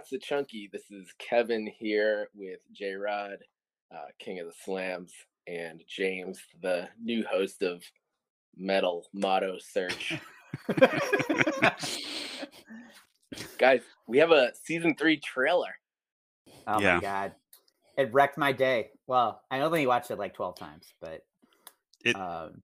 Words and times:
welcome 0.00 0.08
That's 0.10 0.12
a 0.12 0.26
Chunky. 0.26 0.68
This 0.72 0.90
is 0.90 1.12
Kevin 1.18 1.66
here 1.78 2.28
with 2.34 2.60
J 2.72 2.92
Rod, 2.94 3.38
uh, 3.94 4.06
King 4.18 4.40
of 4.40 4.46
the 4.46 4.52
Slams, 4.64 5.12
and 5.46 5.82
James, 5.88 6.40
the 6.62 6.88
new 7.02 7.24
host 7.24 7.62
of 7.62 7.82
Metal 8.56 9.06
Motto 9.12 9.58
Search. 9.58 10.18
Guys, 13.58 13.82
we 14.06 14.18
have 14.18 14.30
a 14.30 14.52
season 14.64 14.94
three 14.96 15.18
trailer. 15.18 15.74
Oh 16.66 16.80
Yeah. 16.80 16.94
my 16.96 17.00
god. 17.00 17.32
It 17.98 18.12
wrecked 18.12 18.38
my 18.38 18.52
day. 18.52 18.90
Well, 19.06 19.42
I 19.50 19.60
only 19.60 19.86
watched 19.86 20.10
it 20.10 20.18
like 20.18 20.34
12 20.34 20.58
times, 20.58 20.86
but 21.00 21.22
It- 22.04 22.16
um 22.16 22.62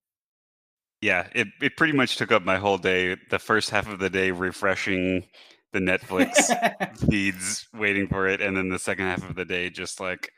Yeah, 1.02 1.28
it, 1.34 1.48
it 1.60 1.76
pretty 1.76 1.92
much 1.92 2.16
took 2.16 2.32
up 2.32 2.42
my 2.44 2.56
whole 2.56 2.78
day. 2.78 3.16
The 3.30 3.38
first 3.38 3.68
half 3.70 3.88
of 3.88 3.98
the 3.98 4.08
day 4.10 4.30
refreshing 4.30 5.26
the 5.72 5.80
Netflix 5.80 6.98
feeds, 7.10 7.68
waiting 7.74 8.08
for 8.08 8.26
it, 8.26 8.40
and 8.40 8.56
then 8.56 8.68
the 8.68 8.78
second 8.78 9.06
half 9.06 9.28
of 9.28 9.36
the 9.36 9.44
day 9.44 9.70
just 9.70 10.00
like 10.00 10.30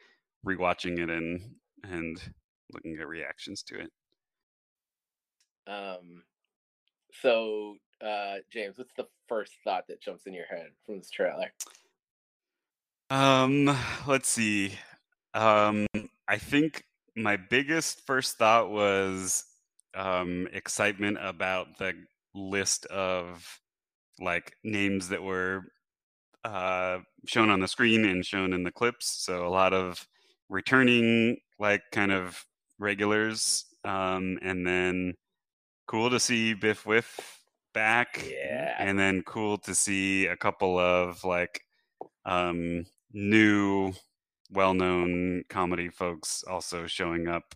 rewatching 0.46 0.98
it 0.98 1.10
and 1.10 1.40
and 1.84 2.20
looking 2.72 2.96
at 3.00 3.06
reactions 3.06 3.62
to 3.62 3.80
it. 3.80 3.90
Um, 5.66 6.22
so, 7.12 7.76
uh, 8.04 8.36
James, 8.52 8.78
what's 8.78 8.92
the 8.96 9.06
first 9.28 9.52
thought 9.64 9.86
that 9.88 10.00
jumps 10.00 10.26
in 10.26 10.34
your 10.34 10.46
head 10.46 10.68
from 10.86 10.98
this 10.98 11.10
trailer? 11.10 11.52
Um, 13.10 13.74
let's 14.06 14.28
see. 14.28 14.74
Um, 15.34 15.86
I 16.26 16.38
think 16.38 16.84
my 17.16 17.36
biggest 17.36 18.06
first 18.06 18.38
thought 18.38 18.70
was 18.70 19.44
um 19.94 20.46
excitement 20.52 21.18
about 21.20 21.78
the 21.78 21.94
list 22.34 22.86
of 22.86 23.60
like 24.20 24.54
names 24.64 25.08
that 25.08 25.22
were 25.22 25.62
uh 26.44 26.98
shown 27.26 27.50
on 27.50 27.60
the 27.60 27.68
screen 27.68 28.04
and 28.04 28.24
shown 28.24 28.52
in 28.52 28.62
the 28.62 28.72
clips. 28.72 29.06
So 29.24 29.46
a 29.46 29.50
lot 29.50 29.72
of 29.72 30.06
returning 30.48 31.36
like 31.58 31.82
kind 31.92 32.12
of 32.12 32.42
regulars 32.78 33.64
um 33.84 34.38
and 34.42 34.66
then 34.66 35.14
cool 35.86 36.10
to 36.10 36.20
see 36.20 36.54
Biff 36.54 36.86
Wiff 36.86 37.40
back 37.74 38.24
Yeah. 38.30 38.74
and 38.78 38.98
then 38.98 39.22
cool 39.22 39.58
to 39.58 39.74
see 39.74 40.26
a 40.26 40.36
couple 40.36 40.78
of 40.78 41.22
like 41.24 41.60
um 42.24 42.84
new 43.12 43.92
well-known 44.50 45.42
comedy 45.48 45.88
folks 45.88 46.44
also 46.48 46.86
showing 46.86 47.28
up 47.28 47.54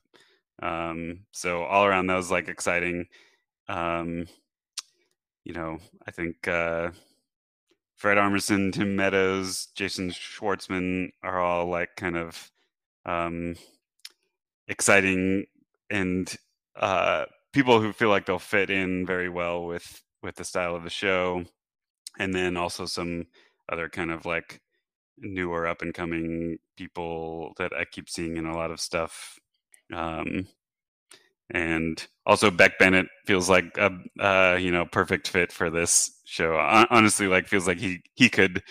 um 0.63 1.21
so 1.33 1.63
all 1.65 1.85
around 1.85 2.07
that 2.09 2.17
was 2.17 2.31
like 2.31 2.49
exciting 2.49 3.07
um 3.69 4.27
you 5.45 5.53
know 5.53 5.79
i 6.07 6.11
think 6.11 6.47
uh 6.49 6.91
fred 7.97 8.19
armisen 8.19 8.73
tim 8.73 8.97
meadows 8.97 9.69
jason 9.75 10.11
schwartzman 10.11 11.11
are 11.23 11.41
all 11.41 11.67
like 11.67 11.97
kind 11.97 12.17
of 12.17 12.51
um 13.07 13.55
exciting 14.69 15.45
and 15.91 16.37
uh 16.77 17.25
people 17.53 17.81
who 17.81 17.93
feel 17.93 18.09
like 18.09 18.27
they'll 18.27 18.39
fit 18.39 18.71
in 18.71 19.05
very 19.05 19.29
well 19.29 19.65
with 19.65 20.03
with 20.23 20.37
the 20.37 20.45
style 20.45 20.77
of 20.77 20.85
the 20.85 20.91
show 20.91 21.45
and 22.19 22.35
then 22.35 22.57
also 22.57 22.87
some 22.87 23.27
other 23.71 23.89
kind 23.89 24.11
of 24.11 24.27
like 24.27 24.61
newer 25.19 25.67
up 25.67 25.83
and 25.83 25.95
coming 25.95 26.59
people 26.77 27.53
that 27.59 27.73
I 27.73 27.85
keep 27.85 28.09
seeing 28.09 28.37
in 28.37 28.47
a 28.47 28.55
lot 28.55 28.71
of 28.71 28.81
stuff. 28.81 29.39
Um, 29.93 30.47
and 31.53 32.07
also 32.27 32.51
Beck 32.51 32.79
Bennett 32.79 33.07
feels 33.27 33.49
like 33.49 33.77
a 33.79 33.91
uh, 34.21 34.57
you 34.57 34.71
know 34.71 34.85
perfect 34.87 35.29
fit 35.29 35.53
for 35.53 35.71
this 35.71 36.21
show. 36.25 36.57
Honestly, 36.91 37.29
like 37.29 37.47
feels 37.47 37.67
like 37.67 37.79
he 37.79 38.03
he 38.15 38.29
could 38.29 38.63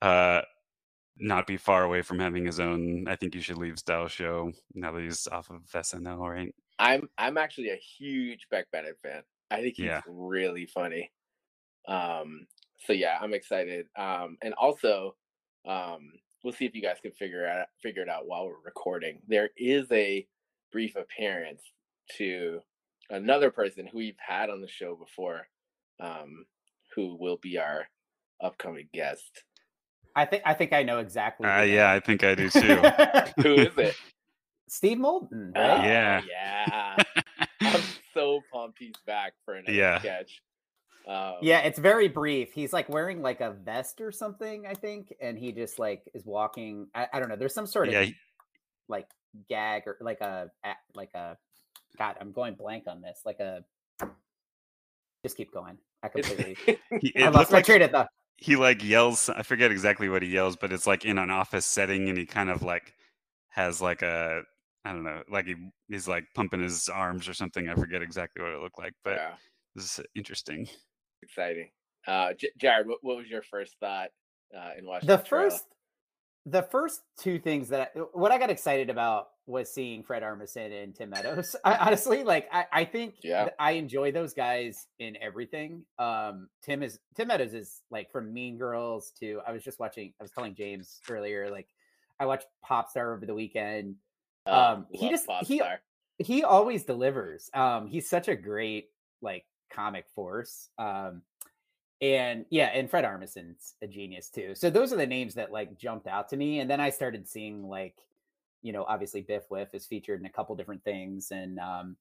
uh, 0.00 0.42
not 1.18 1.46
be 1.46 1.56
far 1.56 1.84
away 1.84 2.02
from 2.02 2.18
having 2.18 2.46
his 2.46 2.60
own. 2.60 3.06
I 3.08 3.16
think 3.16 3.34
you 3.34 3.40
should 3.40 3.58
leave 3.58 3.78
style 3.78 4.08
show 4.08 4.52
now 4.74 4.92
that 4.92 5.02
he's 5.02 5.26
off 5.26 5.50
of 5.50 5.62
SNL, 5.74 6.18
right? 6.18 6.54
I'm 6.78 7.08
I'm 7.18 7.36
actually 7.36 7.70
a 7.70 7.76
huge 7.98 8.46
Beck 8.50 8.70
Bennett 8.72 8.98
fan. 9.02 9.22
I 9.50 9.60
think 9.60 9.74
he's 9.76 9.86
Yeah. 9.86 10.00
really 10.06 10.66
funny. 10.66 11.10
Um, 11.88 12.46
so 12.86 12.92
yeah, 12.92 13.18
I'm 13.20 13.34
excited. 13.34 13.86
Um, 13.96 14.38
and 14.42 14.54
also, 14.54 15.16
um, 15.66 16.12
we'll 16.42 16.52
see 16.52 16.64
if 16.64 16.74
you 16.74 16.82
guys 16.82 16.98
can 17.02 17.12
figure 17.12 17.46
out 17.46 17.66
figure 17.82 18.02
it 18.02 18.08
out 18.08 18.26
while 18.26 18.46
we're 18.46 18.60
recording. 18.64 19.20
There 19.28 19.50
is 19.56 19.90
a 19.90 20.26
brief 20.72 20.94
appearance 20.96 21.62
to 22.18 22.60
another 23.10 23.50
person 23.50 23.86
who 23.86 23.98
we've 23.98 24.16
had 24.18 24.50
on 24.50 24.60
the 24.60 24.68
show 24.68 24.94
before, 24.96 25.46
um, 26.00 26.44
who 26.94 27.16
will 27.18 27.38
be 27.42 27.58
our 27.58 27.86
upcoming 28.42 28.88
guest. 28.92 29.42
I 30.16 30.24
think 30.24 30.42
I 30.44 30.54
think 30.54 30.72
I 30.72 30.82
know 30.82 30.98
exactly. 30.98 31.46
Uh, 31.48 31.62
yeah, 31.62 31.90
I 31.92 32.00
think 32.00 32.24
I 32.24 32.34
do 32.34 32.48
too. 32.50 32.80
Who 33.42 33.54
is 33.54 33.76
it? 33.78 33.94
Steve 34.68 34.98
Molden, 34.98 35.52
Oh, 35.56 35.60
right? 35.60 35.84
Yeah. 35.84 36.20
yeah. 36.28 36.96
I'm 37.60 37.80
so 38.14 38.40
pumped 38.52 38.78
he's 38.78 38.94
back 39.06 39.32
for 39.44 39.54
another 39.54 39.72
Yeah. 39.72 39.98
sketch. 39.98 40.40
Um, 41.08 41.34
Yeah, 41.42 41.60
it's 41.60 41.78
very 41.78 42.06
brief. 42.08 42.52
He's 42.52 42.72
like 42.72 42.88
wearing 42.88 43.20
like 43.22 43.40
a 43.40 43.50
vest 43.52 44.00
or 44.00 44.12
something, 44.12 44.66
I 44.66 44.74
think, 44.74 45.12
and 45.20 45.36
he 45.38 45.50
just 45.52 45.78
like 45.80 46.02
is 46.14 46.24
walking. 46.24 46.86
I, 46.94 47.08
I 47.12 47.18
don't 47.20 47.28
know. 47.28 47.36
There's 47.36 47.54
some 47.54 47.66
sort 47.66 47.88
of 47.88 47.94
yeah, 47.94 48.02
he- 48.02 48.14
like 48.88 49.08
gag 49.48 49.84
or 49.86 49.96
like 50.00 50.20
a 50.20 50.50
a- 50.64 50.76
like 50.94 51.10
a. 51.14 51.36
God, 51.98 52.16
I'm 52.20 52.32
going 52.32 52.54
blank 52.54 52.84
on 52.86 53.00
this. 53.00 53.20
Like 53.24 53.40
a. 53.40 53.64
Just 55.24 55.36
keep 55.36 55.52
going. 55.52 55.78
I 56.02 56.08
completely. 56.08 56.56
he, 57.00 57.12
I 57.16 57.28
it 57.28 57.32
lost 57.32 57.50
my 57.50 57.58
like 57.58 57.66
train 57.66 57.82
of 57.82 57.90
thought. 57.90 58.08
he 58.38 58.56
like 58.56 58.82
yells 58.82 59.28
i 59.28 59.42
forget 59.42 59.70
exactly 59.70 60.08
what 60.08 60.22
he 60.22 60.30
yells 60.30 60.56
but 60.56 60.72
it's 60.72 60.86
like 60.86 61.04
in 61.04 61.18
an 61.18 61.30
office 61.30 61.66
setting 61.66 62.08
and 62.08 62.16
he 62.16 62.24
kind 62.24 62.48
of 62.48 62.62
like 62.62 62.94
has 63.50 63.82
like 63.82 64.00
a 64.00 64.40
i 64.86 64.92
don't 64.92 65.04
know 65.04 65.22
like 65.30 65.44
he 65.46 65.54
he's 65.88 66.08
like 66.08 66.24
pumping 66.34 66.62
his 66.62 66.88
arms 66.88 67.28
or 67.28 67.34
something 67.34 67.68
i 67.68 67.74
forget 67.74 68.00
exactly 68.00 68.42
what 68.42 68.52
it 68.52 68.60
looked 68.62 68.78
like 68.78 68.94
but 69.04 69.16
yeah, 69.16 69.34
this 69.74 69.98
is 69.98 70.06
interesting 70.14 70.66
exciting. 71.22 71.68
Uh, 72.06 72.32
J- 72.32 72.50
Jared, 72.56 72.86
what, 72.88 72.98
what 73.02 73.16
was 73.18 73.28
your 73.28 73.42
first 73.42 73.76
thought 73.78 74.08
uh, 74.56 74.70
in 74.78 74.86
watching 74.86 75.06
the 75.06 75.18
trailer? 75.18 75.50
first 75.50 75.64
the 76.46 76.62
first 76.62 77.02
two 77.18 77.38
things 77.38 77.68
that 77.68 77.92
I, 77.94 77.98
what 78.14 78.32
I 78.32 78.38
got 78.38 78.48
excited 78.48 78.88
about 78.88 79.28
was 79.50 79.70
seeing 79.72 80.02
Fred 80.02 80.22
Armisen 80.22 80.82
and 80.82 80.94
Tim 80.94 81.10
Meadows. 81.10 81.54
I, 81.64 81.76
honestly, 81.76 82.24
like 82.24 82.48
I, 82.52 82.64
I 82.72 82.84
think 82.84 83.16
Yeah. 83.22 83.48
I 83.58 83.72
enjoy 83.72 84.12
those 84.12 84.32
guys 84.34 84.86
in 84.98 85.16
everything. 85.20 85.82
Um, 85.98 86.48
Tim 86.62 86.82
is 86.82 86.98
Tim 87.16 87.28
Meadows 87.28 87.52
is 87.54 87.82
like 87.90 88.10
from 88.10 88.32
Mean 88.32 88.56
Girls 88.58 89.12
to 89.20 89.40
I 89.46 89.52
was 89.52 89.62
just 89.62 89.78
watching. 89.80 90.12
I 90.20 90.22
was 90.24 90.30
telling 90.30 90.54
James 90.54 91.00
earlier, 91.10 91.50
like 91.50 91.68
I 92.18 92.26
watched 92.26 92.46
Popstar 92.68 93.14
over 93.16 93.26
the 93.26 93.34
weekend. 93.34 93.96
Oh, 94.46 94.58
um, 94.58 94.86
he 94.90 95.08
just- 95.10 95.26
he-. 95.42 95.62
He 96.18 96.44
always 96.44 96.84
delivers. 96.84 97.48
Um, 97.54 97.86
he's 97.86 98.08
such 98.08 98.28
a 98.28 98.36
great 98.36 98.90
like 99.22 99.46
comic 99.72 100.04
force. 100.14 100.68
Um, 100.78 101.22
and 102.02 102.44
yeah, 102.50 102.66
and 102.66 102.90
Fred 102.90 103.04
Armisen's 103.06 103.74
a 103.82 103.86
genius 103.86 104.28
too. 104.28 104.54
So 104.54 104.68
those 104.70 104.92
are 104.92 104.96
the 104.96 105.06
names 105.06 105.34
that 105.34 105.50
like 105.52 105.76
jumped 105.78 106.06
out 106.06 106.28
to 106.30 106.36
me. 106.36 106.60
And 106.60 106.70
then 106.70 106.80
I 106.80 106.90
started 106.90 107.26
seeing 107.28 107.68
like, 107.68 107.94
you 108.62 108.72
know, 108.72 108.84
obviously 108.84 109.20
Biff 109.22 109.44
Wiff 109.50 109.74
is 109.74 109.86
featured 109.86 110.20
in 110.20 110.26
a 110.26 110.30
couple 110.30 110.54
different 110.56 110.84
things. 110.84 111.30
And 111.30 111.58
um, 111.58 111.96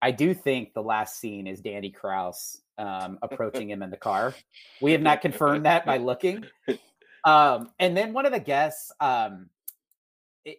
I 0.00 0.10
do 0.10 0.34
think 0.34 0.74
the 0.74 0.82
last 0.82 1.18
scene 1.18 1.46
is 1.46 1.60
Danny 1.60 1.90
Kraus 1.90 2.60
um, 2.78 3.18
approaching 3.22 3.70
him 3.70 3.82
in 3.82 3.90
the 3.90 3.96
car. 3.96 4.34
We 4.80 4.92
have 4.92 5.02
not 5.02 5.20
confirmed 5.20 5.64
that 5.66 5.86
by 5.86 5.98
looking. 5.98 6.44
Um, 7.24 7.70
and 7.78 7.96
then 7.96 8.12
one 8.12 8.26
of 8.26 8.32
the 8.32 8.40
guests, 8.40 8.90
um, 9.00 9.48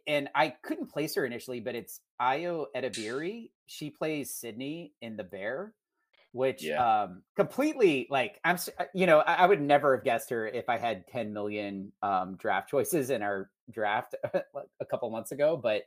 and 0.07 0.29
I 0.33 0.55
couldn't 0.61 0.87
place 0.87 1.15
her 1.15 1.25
initially, 1.25 1.59
but 1.59 1.75
it's 1.75 1.99
Ayo 2.21 2.67
Edebiri. 2.73 3.49
She 3.67 3.89
plays 3.89 4.33
Sydney 4.33 4.93
in 5.01 5.17
The 5.17 5.25
Bear, 5.25 5.73
which 6.31 6.63
Yeah. 6.63 7.01
um 7.01 7.23
completely 7.35 8.07
like 8.09 8.39
I'm 8.45 8.57
uh, 8.79 8.85
you 8.93 9.05
know 9.05 9.19
I, 9.19 9.33
I 9.35 9.45
would 9.45 9.61
never 9.61 9.95
have 9.95 10.05
guessed 10.05 10.29
her 10.29 10.47
if 10.47 10.69
I 10.69 10.77
had 10.77 11.07
10 11.07 11.33
million 11.33 11.91
um 12.01 12.37
draft 12.37 12.69
choices 12.69 13.09
in 13.09 13.21
our 13.21 13.49
draft 13.71 14.15
a 14.33 14.85
couple 14.85 15.09
months 15.09 15.31
ago, 15.31 15.57
but 15.57 15.83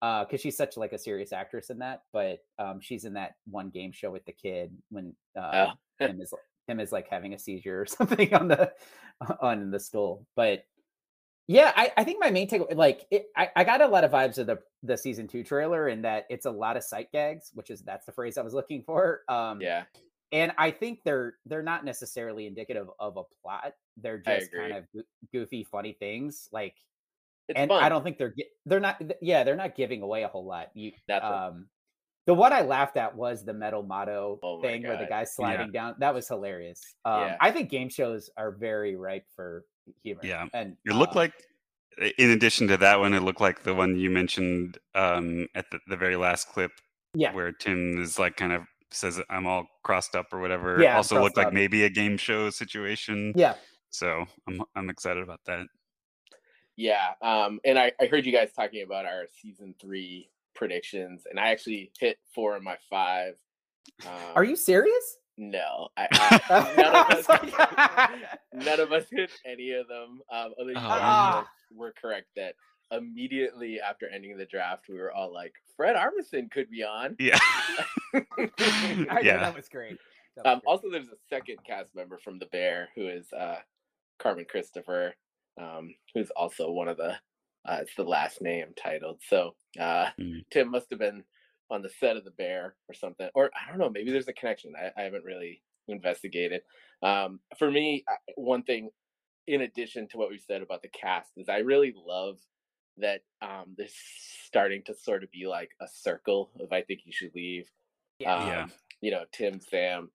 uh 0.00 0.24
because 0.24 0.40
she's 0.40 0.56
such 0.56 0.76
like 0.76 0.92
a 0.92 0.98
serious 0.98 1.32
actress 1.32 1.70
in 1.70 1.78
that, 1.78 2.02
but 2.12 2.40
um 2.58 2.80
she's 2.80 3.04
in 3.04 3.14
that 3.14 3.36
one 3.46 3.70
game 3.70 3.92
show 3.92 4.10
with 4.10 4.24
the 4.24 4.32
kid 4.32 4.76
when 4.90 5.14
uh 5.36 5.68
Oh. 5.68 5.72
him 6.06 6.20
is 6.20 6.32
him 6.66 6.80
is 6.80 6.92
like 6.92 7.08
having 7.08 7.34
a 7.34 7.38
seizure 7.38 7.82
or 7.82 7.86
something 7.86 8.32
on 8.34 8.48
the 8.48 8.72
on 9.40 9.70
the 9.70 9.80
stool. 9.80 10.26
But 10.36 10.64
yeah, 11.48 11.72
I, 11.76 11.92
I 11.96 12.04
think 12.04 12.18
my 12.20 12.30
main 12.30 12.48
take 12.48 12.62
like 12.74 13.06
it, 13.10 13.26
I, 13.36 13.50
I 13.56 13.64
got 13.64 13.80
a 13.80 13.86
lot 13.88 14.04
of 14.04 14.12
vibes 14.12 14.38
of 14.38 14.46
the 14.46 14.60
the 14.82 14.96
season 14.96 15.26
two 15.28 15.44
trailer 15.44 15.88
in 15.88 16.02
that 16.02 16.26
it's 16.30 16.46
a 16.46 16.50
lot 16.50 16.76
of 16.76 16.84
sight 16.84 17.10
gags, 17.12 17.50
which 17.54 17.70
is 17.70 17.82
that's 17.82 18.06
the 18.06 18.12
phrase 18.12 18.38
I 18.38 18.42
was 18.42 18.54
looking 18.54 18.82
for. 18.82 19.22
Um 19.28 19.60
Yeah, 19.60 19.84
and 20.32 20.52
I 20.56 20.70
think 20.70 21.00
they're 21.04 21.34
they're 21.46 21.62
not 21.62 21.84
necessarily 21.84 22.46
indicative 22.46 22.88
of 22.98 23.16
a 23.16 23.24
plot. 23.42 23.74
They're 23.96 24.18
just 24.18 24.50
kind 24.52 24.72
of 24.72 24.86
goofy, 25.32 25.64
funny 25.64 25.92
things. 25.92 26.48
Like, 26.52 26.76
it's 27.48 27.58
and 27.58 27.68
fun. 27.68 27.82
I 27.82 27.88
don't 27.88 28.02
think 28.02 28.18
they're 28.18 28.34
they're 28.66 28.80
not 28.80 29.00
yeah 29.20 29.44
they're 29.44 29.56
not 29.56 29.74
giving 29.74 30.02
away 30.02 30.22
a 30.22 30.28
whole 30.28 30.46
lot. 30.46 30.68
You 30.74 30.92
Nothing. 31.08 31.28
um, 31.28 31.66
The 32.26 32.34
one 32.34 32.52
I 32.52 32.62
laughed 32.62 32.96
at 32.96 33.16
was 33.16 33.44
the 33.44 33.52
metal 33.52 33.82
motto 33.82 34.38
Oh 34.42 34.58
my 34.58 34.68
thing 34.68 34.82
where 34.84 34.96
the 34.96 35.06
guy's 35.06 35.34
sliding 35.34 35.72
down. 35.72 35.96
That 35.98 36.14
was 36.14 36.28
hilarious. 36.28 36.80
Um, 37.04 37.20
Yeah. 37.20 37.36
I 37.40 37.50
think 37.50 37.70
game 37.70 37.88
shows 37.88 38.30
are 38.36 38.52
very 38.52 38.94
ripe 38.96 39.24
for 39.34 39.64
humor. 40.02 40.20
Yeah. 40.22 40.46
and 40.54 40.76
It 40.84 40.94
looked 40.94 41.16
uh, 41.16 41.20
like, 41.20 41.32
in 42.18 42.30
addition 42.30 42.68
to 42.68 42.76
that 42.78 43.00
one, 43.00 43.12
it 43.12 43.20
looked 43.20 43.40
like 43.40 43.64
the 43.64 43.74
one 43.74 43.98
you 43.98 44.08
mentioned 44.08 44.78
um, 44.94 45.48
at 45.54 45.66
the, 45.70 45.80
the 45.88 45.96
very 45.96 46.16
last 46.16 46.48
clip, 46.48 46.70
yeah, 47.14 47.34
where 47.34 47.52
Tim 47.52 48.00
is 48.00 48.18
like 48.18 48.36
kind 48.36 48.52
of 48.52 48.62
says 48.90 49.20
I'm 49.28 49.46
all 49.46 49.66
crossed 49.82 50.14
up 50.14 50.26
or 50.32 50.40
whatever. 50.40 50.80
Yeah, 50.80 50.96
also 50.96 51.20
looked 51.20 51.34
crossed 51.34 51.48
like 51.48 51.54
maybe 51.54 51.84
a 51.84 51.90
game 51.90 52.16
show 52.16 52.50
situation. 52.50 53.32
yeah. 53.36 53.54
So 53.90 54.24
I'm 54.48 54.62
I'm 54.74 54.88
excited 54.88 55.22
about 55.22 55.40
that. 55.46 55.66
Yeah, 56.82 57.12
um, 57.22 57.60
and 57.64 57.78
I, 57.78 57.92
I 58.00 58.06
heard 58.06 58.26
you 58.26 58.32
guys 58.32 58.50
talking 58.52 58.82
about 58.82 59.04
our 59.06 59.26
season 59.40 59.72
three 59.80 60.28
predictions, 60.54 61.26
and 61.30 61.38
I 61.38 61.50
actually 61.50 61.92
hit 62.00 62.18
four 62.34 62.56
of 62.56 62.62
my 62.64 62.76
five. 62.90 63.34
Um, 64.04 64.12
Are 64.34 64.42
you 64.42 64.56
serious? 64.56 65.18
No, 65.38 65.88
I, 65.96 66.08
I, 66.50 66.74
none, 66.76 66.94
of 66.96 67.18
us, 67.18 67.28
like- 67.28 68.10
none 68.66 68.80
of 68.80 68.92
us 68.92 69.04
hit 69.10 69.30
any 69.46 69.70
of 69.72 69.86
them. 69.86 70.22
Um, 70.32 70.52
other 70.60 70.72
than 70.74 70.82
you 70.82 70.88
Oh, 70.88 70.88
guys 70.88 71.34
man. 71.34 71.44
were, 71.78 71.86
were 71.86 71.94
correct 72.00 72.26
that 72.34 72.54
immediately 72.90 73.80
after 73.80 74.08
ending 74.08 74.36
the 74.36 74.44
draft, 74.46 74.86
we 74.88 74.96
were 74.98 75.12
all 75.12 75.32
like, 75.32 75.52
"Fred 75.76 75.94
Armisen 75.94 76.50
could 76.50 76.68
be 76.68 76.82
on." 76.82 77.14
Yeah. 77.20 77.38
I 78.14 79.20
yeah. 79.22 79.38
that 79.38 79.54
was 79.54 79.68
great. 79.68 79.98
That 80.36 80.44
was 80.44 80.52
Um, 80.52 80.58
great. 80.60 80.62
also, 80.66 80.90
there's 80.90 81.08
a 81.08 81.16
second 81.30 81.58
cast 81.64 81.94
member 81.94 82.18
from 82.18 82.38
The 82.40 82.46
Bear 82.46 82.88
who 82.96 83.06
is 83.08 83.32
uh, 83.32 83.58
Carmen 84.18 84.46
Christopher, 84.48 85.14
um, 85.60 85.94
who's 86.14 86.30
also 86.30 86.70
one 86.70 86.88
of 86.88 86.96
the. 86.96 87.14
Uh, 87.64 87.78
it's 87.80 87.94
the 87.94 88.02
last 88.02 88.42
name 88.42 88.66
titled. 88.82 89.20
So 89.28 89.54
uh, 89.78 90.06
Mm. 90.20 90.44
Tim 90.50 90.70
must 90.70 90.88
have 90.90 90.98
been 90.98 91.22
on 91.70 91.80
the 91.80 91.90
set 92.00 92.16
of 92.16 92.24
The 92.24 92.32
Bear 92.32 92.74
or 92.88 92.94
something, 92.94 93.28
or 93.34 93.50
I 93.54 93.70
don't 93.70 93.78
know. 93.78 93.88
Maybe 93.88 94.10
there's 94.10 94.26
a 94.28 94.32
connection. 94.32 94.72
I, 94.76 94.90
I 95.00 95.04
haven't 95.04 95.24
really 95.24 95.62
investigated. 95.86 96.62
Um, 97.02 97.38
for 97.58 97.70
me, 97.70 98.04
one 98.36 98.62
thing, 98.64 98.90
in 99.46 99.60
addition 99.62 100.08
to 100.08 100.16
what 100.18 100.28
we 100.30 100.38
said 100.38 100.60
about 100.62 100.82
the 100.82 100.88
cast, 100.88 101.30
is 101.36 101.48
I 101.48 101.58
really 101.58 101.94
love 101.96 102.38
that 102.98 103.20
um, 103.40 103.74
this 103.78 103.94
starting 104.44 104.82
to 104.86 104.94
sort 104.94 105.22
of 105.22 105.30
be 105.30 105.46
like 105.46 105.70
a 105.80 105.86
circle 105.88 106.50
of 106.60 106.72
I 106.72 106.82
think 106.82 107.00
you 107.04 107.12
should 107.12 107.34
leave. 107.34 107.70
Yeah. 108.18 108.34
Um, 108.36 108.48
Yeah. 108.48 108.66
You 109.00 109.10
know, 109.12 109.24
Tim, 109.32 109.60
Sam, 109.60 110.10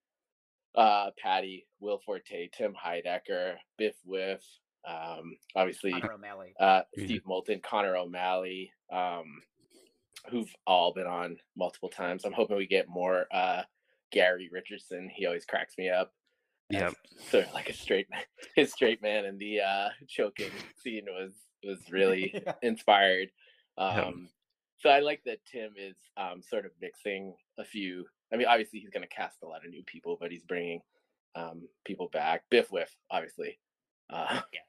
uh, 0.74 1.10
Patti, 1.22 1.66
Will 1.80 2.00
Forte, 2.06 2.48
Tim 2.56 2.74
Heidecker, 2.74 3.56
Biff 3.76 3.96
Wiff, 4.06 4.40
um, 4.88 5.36
obviously 5.54 5.92
Connor 5.92 6.12
O'Malley. 6.14 6.54
uh, 6.58 6.82
Steve 6.94 7.22
Moulton, 7.26 7.60
Connor 7.62 7.96
O'Malley, 7.96 8.72
um, 8.92 9.42
who've 10.30 10.52
all 10.66 10.92
been 10.94 11.06
on 11.06 11.36
multiple 11.56 11.88
times. 11.88 12.24
I'm 12.24 12.32
hoping 12.32 12.56
we 12.56 12.66
get 12.66 12.88
more 12.88 13.26
uh, 13.32 13.62
Gary 14.12 14.48
Richardson. 14.52 15.10
He 15.14 15.26
always 15.26 15.44
cracks 15.44 15.74
me 15.78 15.90
up. 15.90 16.12
as 16.72 16.80
Yep. 16.80 16.94
Sort 17.30 17.46
of 17.46 17.52
like 17.54 17.68
a 17.68 17.72
straight 17.74 18.08
man, 18.10 18.22
his 18.56 18.72
straight 18.72 19.02
man 19.02 19.24
and 19.26 19.38
the 19.38 19.60
uh, 19.60 19.88
choking 20.08 20.50
scene 20.82 21.06
was 21.06 21.32
was 21.64 21.78
really 21.90 22.30
Yeah. 22.46 22.52
inspired. 22.62 23.30
Yep. 23.78 24.06
Um, 24.06 24.28
so 24.78 24.88
I 24.90 25.00
like 25.00 25.22
that 25.26 25.44
Tim 25.44 25.72
is 25.76 25.96
um, 26.16 26.40
sort 26.40 26.64
of 26.64 26.70
mixing 26.80 27.34
a 27.58 27.64
few. 27.64 28.06
I 28.32 28.36
mean, 28.36 28.46
obviously 28.46 28.78
he's 28.78 28.90
going 28.90 29.02
to 29.02 29.08
cast 29.14 29.42
a 29.42 29.46
lot 29.46 29.64
of 29.64 29.70
new 29.70 29.82
people, 29.84 30.16
but 30.20 30.30
he's 30.30 30.44
bringing 30.44 30.80
um, 31.34 31.66
people 31.84 32.08
back. 32.12 32.44
Biff 32.50 32.70
Wiff, 32.70 32.94
obviously. 33.10 33.58
Uh, 34.08 34.40
Yeah. 34.52 34.60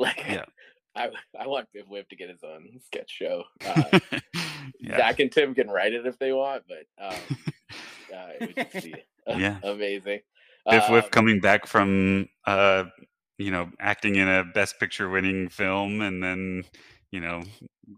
Like, 0.00 0.24
Yeah. 0.26 0.44
I 0.96 1.08
I 1.38 1.46
want 1.46 1.68
Biff 1.72 1.86
Wiff 1.88 2.08
to 2.08 2.16
get 2.16 2.28
his 2.30 2.42
own 2.42 2.68
sketch 2.84 3.10
show. 3.10 3.44
Uh, 3.66 3.98
yeah. 4.80 4.96
Zach 4.98 5.20
and 5.20 5.30
Tim 5.32 5.54
can 5.54 5.68
write 5.68 5.92
it 5.94 6.06
if 6.06 6.18
they 6.18 6.32
want, 6.32 6.64
but 6.68 6.84
um, 7.02 7.14
uh, 8.14 8.28
it 8.40 8.56
would 8.56 8.70
just 8.72 8.84
be 8.84 8.94
Yeah. 9.26 9.58
amazing. 9.62 10.20
Biff 10.68 10.88
Wiff 10.90 11.04
Um, 11.04 11.10
coming 11.10 11.40
back 11.40 11.66
from 11.66 12.28
uh 12.46 12.84
you 13.38 13.50
know 13.50 13.70
acting 13.80 14.16
in 14.16 14.28
a 14.28 14.44
best 14.44 14.78
picture 14.80 15.08
winning 15.08 15.48
film 15.48 16.00
and 16.02 16.22
then 16.22 16.64
you 17.10 17.20
know 17.20 17.42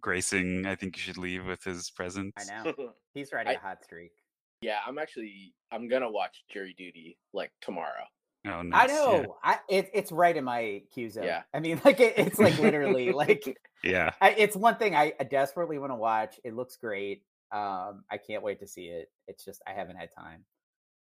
gracing 0.01 0.67
I 0.67 0.75
think 0.77 0.97
you 0.97 1.03
should 1.03 1.19
leave 1.19 1.45
with 1.47 1.63
his 1.65 1.91
presence. 1.91 2.33
I 2.39 2.63
know. 2.65 2.93
He's 3.15 3.33
riding 3.33 3.51
I- 3.53 3.55
a 3.55 3.59
hot 3.59 3.83
streak. 3.85 4.13
yeah, 4.61 4.79
I'm 4.87 4.99
actually 4.99 5.55
I'm 5.73 5.89
gonna 5.89 6.11
watch 6.11 6.45
Jury 6.53 6.75
Duty 6.77 7.17
like 7.33 7.51
tomorrow. 7.61 8.05
Oh, 8.45 8.51
I 8.51 8.63
nice. 8.63 8.89
Yeah. 8.91 8.95
know. 8.95 9.37
I 9.43 9.59
it, 9.69 9.91
it's 9.95 10.11
right 10.13 10.37
in 10.37 10.45
my 10.45 10.83
queue 10.93 11.11
zone. 11.11 11.25
Yeah. 11.25 11.43
I 11.55 11.61
mean, 11.61 11.81
like 11.85 12.01
it, 12.01 12.15
it's 12.17 12.39
like 12.39 12.59
literally 12.59 13.13
like 13.13 13.59
Yeah. 13.85 14.11
I, 14.21 14.31
it's 14.31 14.57
one 14.57 14.77
thing 14.77 14.95
I 14.95 15.11
desperately 15.31 15.79
want 15.79 15.93
to 15.93 15.97
watch. 15.97 16.41
It 16.45 16.55
looks 16.55 16.77
great. 16.77 17.23
Um, 17.53 18.05
I 18.11 18.17
can't 18.17 18.43
wait 18.43 18.61
to 18.61 18.67
see 18.67 18.87
it. 18.87 19.11
It's 19.29 19.45
just 19.45 19.63
I 19.67 19.73
haven't 19.73 19.97
had 19.97 20.11
time. 20.17 20.45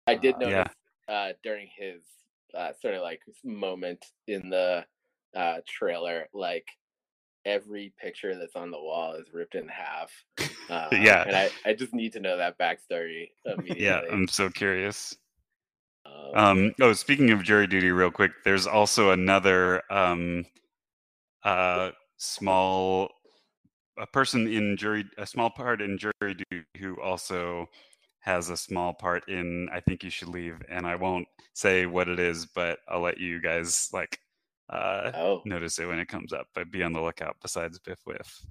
I 0.08 0.16
did 0.16 0.36
Uh, 0.36 0.38
notice 0.40 0.74
Yeah. 1.08 1.14
uh, 1.14 1.34
during 1.44 1.68
his 1.76 2.02
uh, 2.56 2.72
sort 2.82 2.96
of 2.96 3.02
like 3.02 3.22
moment 3.44 4.06
in 4.28 4.50
the 4.50 4.86
uh, 5.36 5.60
trailer, 5.68 6.30
like 6.34 6.68
every 7.46 7.94
picture 8.02 8.38
that's 8.38 8.56
on 8.56 8.72
the 8.72 8.80
wall 8.80 9.14
is 9.14 9.32
ripped 9.34 9.56
in 9.56 9.68
half. 9.68 10.12
Uh, 10.70 10.90
Yeah. 10.92 11.24
and 11.28 11.36
I, 11.36 11.50
I 11.66 11.74
just 11.74 11.94
need 11.94 12.14
to 12.14 12.20
know 12.20 12.38
that 12.38 12.58
backstory 12.58 13.32
immediately. 13.46 13.84
Yeah, 13.84 14.02
I'm 14.12 14.28
so 14.28 14.50
curious. 14.50 15.16
Um, 16.34 16.36
Um, 16.36 16.74
oh, 16.82 16.94
speaking 16.94 17.32
of 17.32 17.44
jury 17.44 17.68
duty, 17.68 17.92
real 17.92 18.12
quick, 18.12 18.32
there's 18.44 18.68
also 18.68 19.12
another 19.12 19.82
um, 19.92 20.46
uh, 21.44 21.92
small 22.18 23.12
a 23.98 24.08
person 24.08 24.48
in 24.48 24.78
jury, 24.78 25.06
a 25.18 25.26
small 25.28 25.50
part 25.50 25.82
in 25.82 25.98
jury 25.98 26.14
duty 26.50 26.66
who 26.78 27.00
also 27.02 27.68
has 28.22 28.50
a 28.50 28.58
small 28.58 28.94
part 28.94 29.28
in 29.30 29.68
I 29.74 29.80
think 29.82 30.04
you 30.04 30.10
should 30.10 30.30
leave, 30.30 30.62
and 30.70 30.86
I 30.88 30.96
won't 30.96 31.28
say 31.54 31.86
what 31.86 32.08
it 32.10 32.20
is, 32.20 32.46
but 32.46 32.80
I'll 32.88 33.02
let 33.02 33.18
you 33.20 33.42
guys 33.42 33.90
like 33.94 34.20
uh, 34.70 35.12
oh, 35.16 35.42
notice 35.46 35.80
it 35.80 35.88
when 35.88 36.00
it 36.00 36.08
comes 36.08 36.32
up. 36.34 36.48
But 36.54 36.72
be 36.72 36.84
on 36.84 36.94
the 36.94 37.02
lookout. 37.02 37.38
Besides 37.42 37.80
Biff 37.80 38.00
Wiff, 38.06 38.46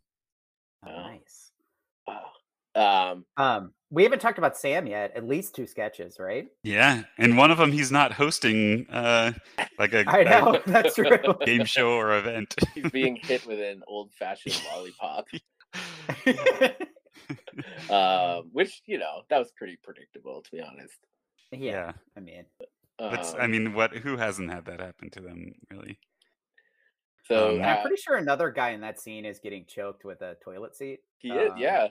Oh, 0.85 0.91
Oh. 0.91 1.03
nice. 1.09 1.48
Um, 2.75 3.25
Um, 3.37 3.73
we 3.91 4.03
haven't 4.03 4.19
talked 4.19 4.37
about 4.39 4.57
Sam 4.57 4.87
yet. 4.87 5.13
At 5.17 5.27
least 5.27 5.55
two 5.55 5.67
sketches, 5.67 6.19
right? 6.19 6.47
yeah, 6.63 7.05
and 7.17 7.39
one 7.39 7.51
of 7.51 7.57
them 7.59 7.73
he's 7.73 7.91
not 7.91 8.13
hosting 8.13 8.87
uh, 8.91 9.33
like 9.79 9.95
a, 9.95 10.05
I 10.07 10.19
a 10.21 10.25
know 10.25 10.63
that's 10.67 10.95
true. 10.95 11.09
game 11.47 11.65
show 11.65 11.93
or 11.93 12.17
event. 12.19 12.55
he's 12.75 12.91
being 12.91 13.17
hit 13.17 13.47
with 13.47 13.61
an 13.61 13.83
old 13.87 14.13
fashioned 14.19 14.61
lollipop. 14.71 15.27
Um, 17.91 18.51
which, 18.53 18.83
you 18.87 18.99
know, 18.99 19.23
that 19.29 19.39
was 19.39 19.53
pretty 19.53 19.77
predictable, 19.83 20.43
to 20.43 20.51
be 20.51 20.61
honest. 20.61 20.97
yeah, 21.53 21.59
yeah. 21.59 21.93
I 22.17 22.21
mean, 22.21 22.45
That's, 22.99 23.35
I 23.35 23.45
Um, 23.45 23.51
mean, 23.51 23.75
what? 23.75 23.93
Who 23.95 24.17
hasn't 24.17 24.51
had 24.53 24.65
that 24.67 24.81
happen 24.81 25.11
to 25.11 25.21
them, 25.21 25.53
really? 25.71 25.99
so 27.25 27.51
um, 27.51 27.55
and 27.57 27.67
I'm 27.67 27.79
uh, 27.79 27.83
pretty 27.83 27.97
sure 28.01 28.17
another 28.17 28.51
guy 28.51 28.71
in 28.71 28.81
that 28.83 28.99
scene 29.01 29.25
is 29.27 29.39
getting 29.39 29.67
choked 29.67 30.05
with 30.05 30.23
a 30.23 30.37
toilet 30.43 30.75
seat. 30.77 31.01
he 31.19 31.29
is, 31.31 31.51
um, 31.53 31.59
yeah. 31.59 31.89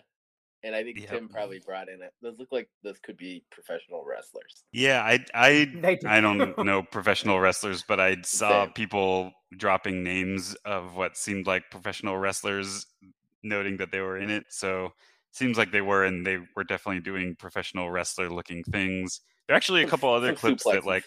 And 0.63 0.75
I 0.75 0.83
think 0.83 0.99
Yep. 0.99 1.09
Tim 1.09 1.29
probably 1.29 1.59
brought 1.59 1.87
in 1.87 2.01
it. 2.01 2.13
Those 2.21 2.39
look 2.39 2.51
like 2.51 2.67
those 2.83 2.97
could 2.99 3.15
be 3.15 3.43
professional 3.51 4.03
wrestlers. 4.03 4.63
Yeah, 4.71 5.03
I, 5.03 5.23
I, 5.33 5.71
They 5.75 5.99
I 6.05 6.19
don't 6.19 6.57
know 6.57 6.81
professional 6.81 7.39
wrestlers, 7.39 7.83
but 7.87 7.99
I 7.99 8.17
saw 8.23 8.65
Same. 8.65 8.73
people 8.73 9.31
dropping 9.55 10.03
names 10.03 10.55
of 10.65 10.95
what 10.95 11.15
seemed 11.15 11.45
like 11.45 11.69
professional 11.69 12.17
wrestlers, 12.17 12.87
noting 13.43 13.77
that 13.77 13.91
they 13.91 14.01
were 14.01 14.17
in 14.17 14.29
it. 14.29 14.45
So 14.49 14.93
seems 15.31 15.57
like 15.57 15.71
they 15.71 15.81
were, 15.81 16.03
and 16.05 16.25
they 16.25 16.39
were 16.55 16.63
definitely 16.63 17.01
doing 17.01 17.35
professional 17.35 17.91
wrestler-looking 17.91 18.63
things. 18.63 19.21
There 19.47 19.53
are 19.53 19.57
actually 19.57 19.83
a 19.83 19.87
couple 19.87 20.11
other 20.11 20.29
some 20.29 20.37
clips 20.37 20.63
that, 20.63 20.85
like, 20.85 21.05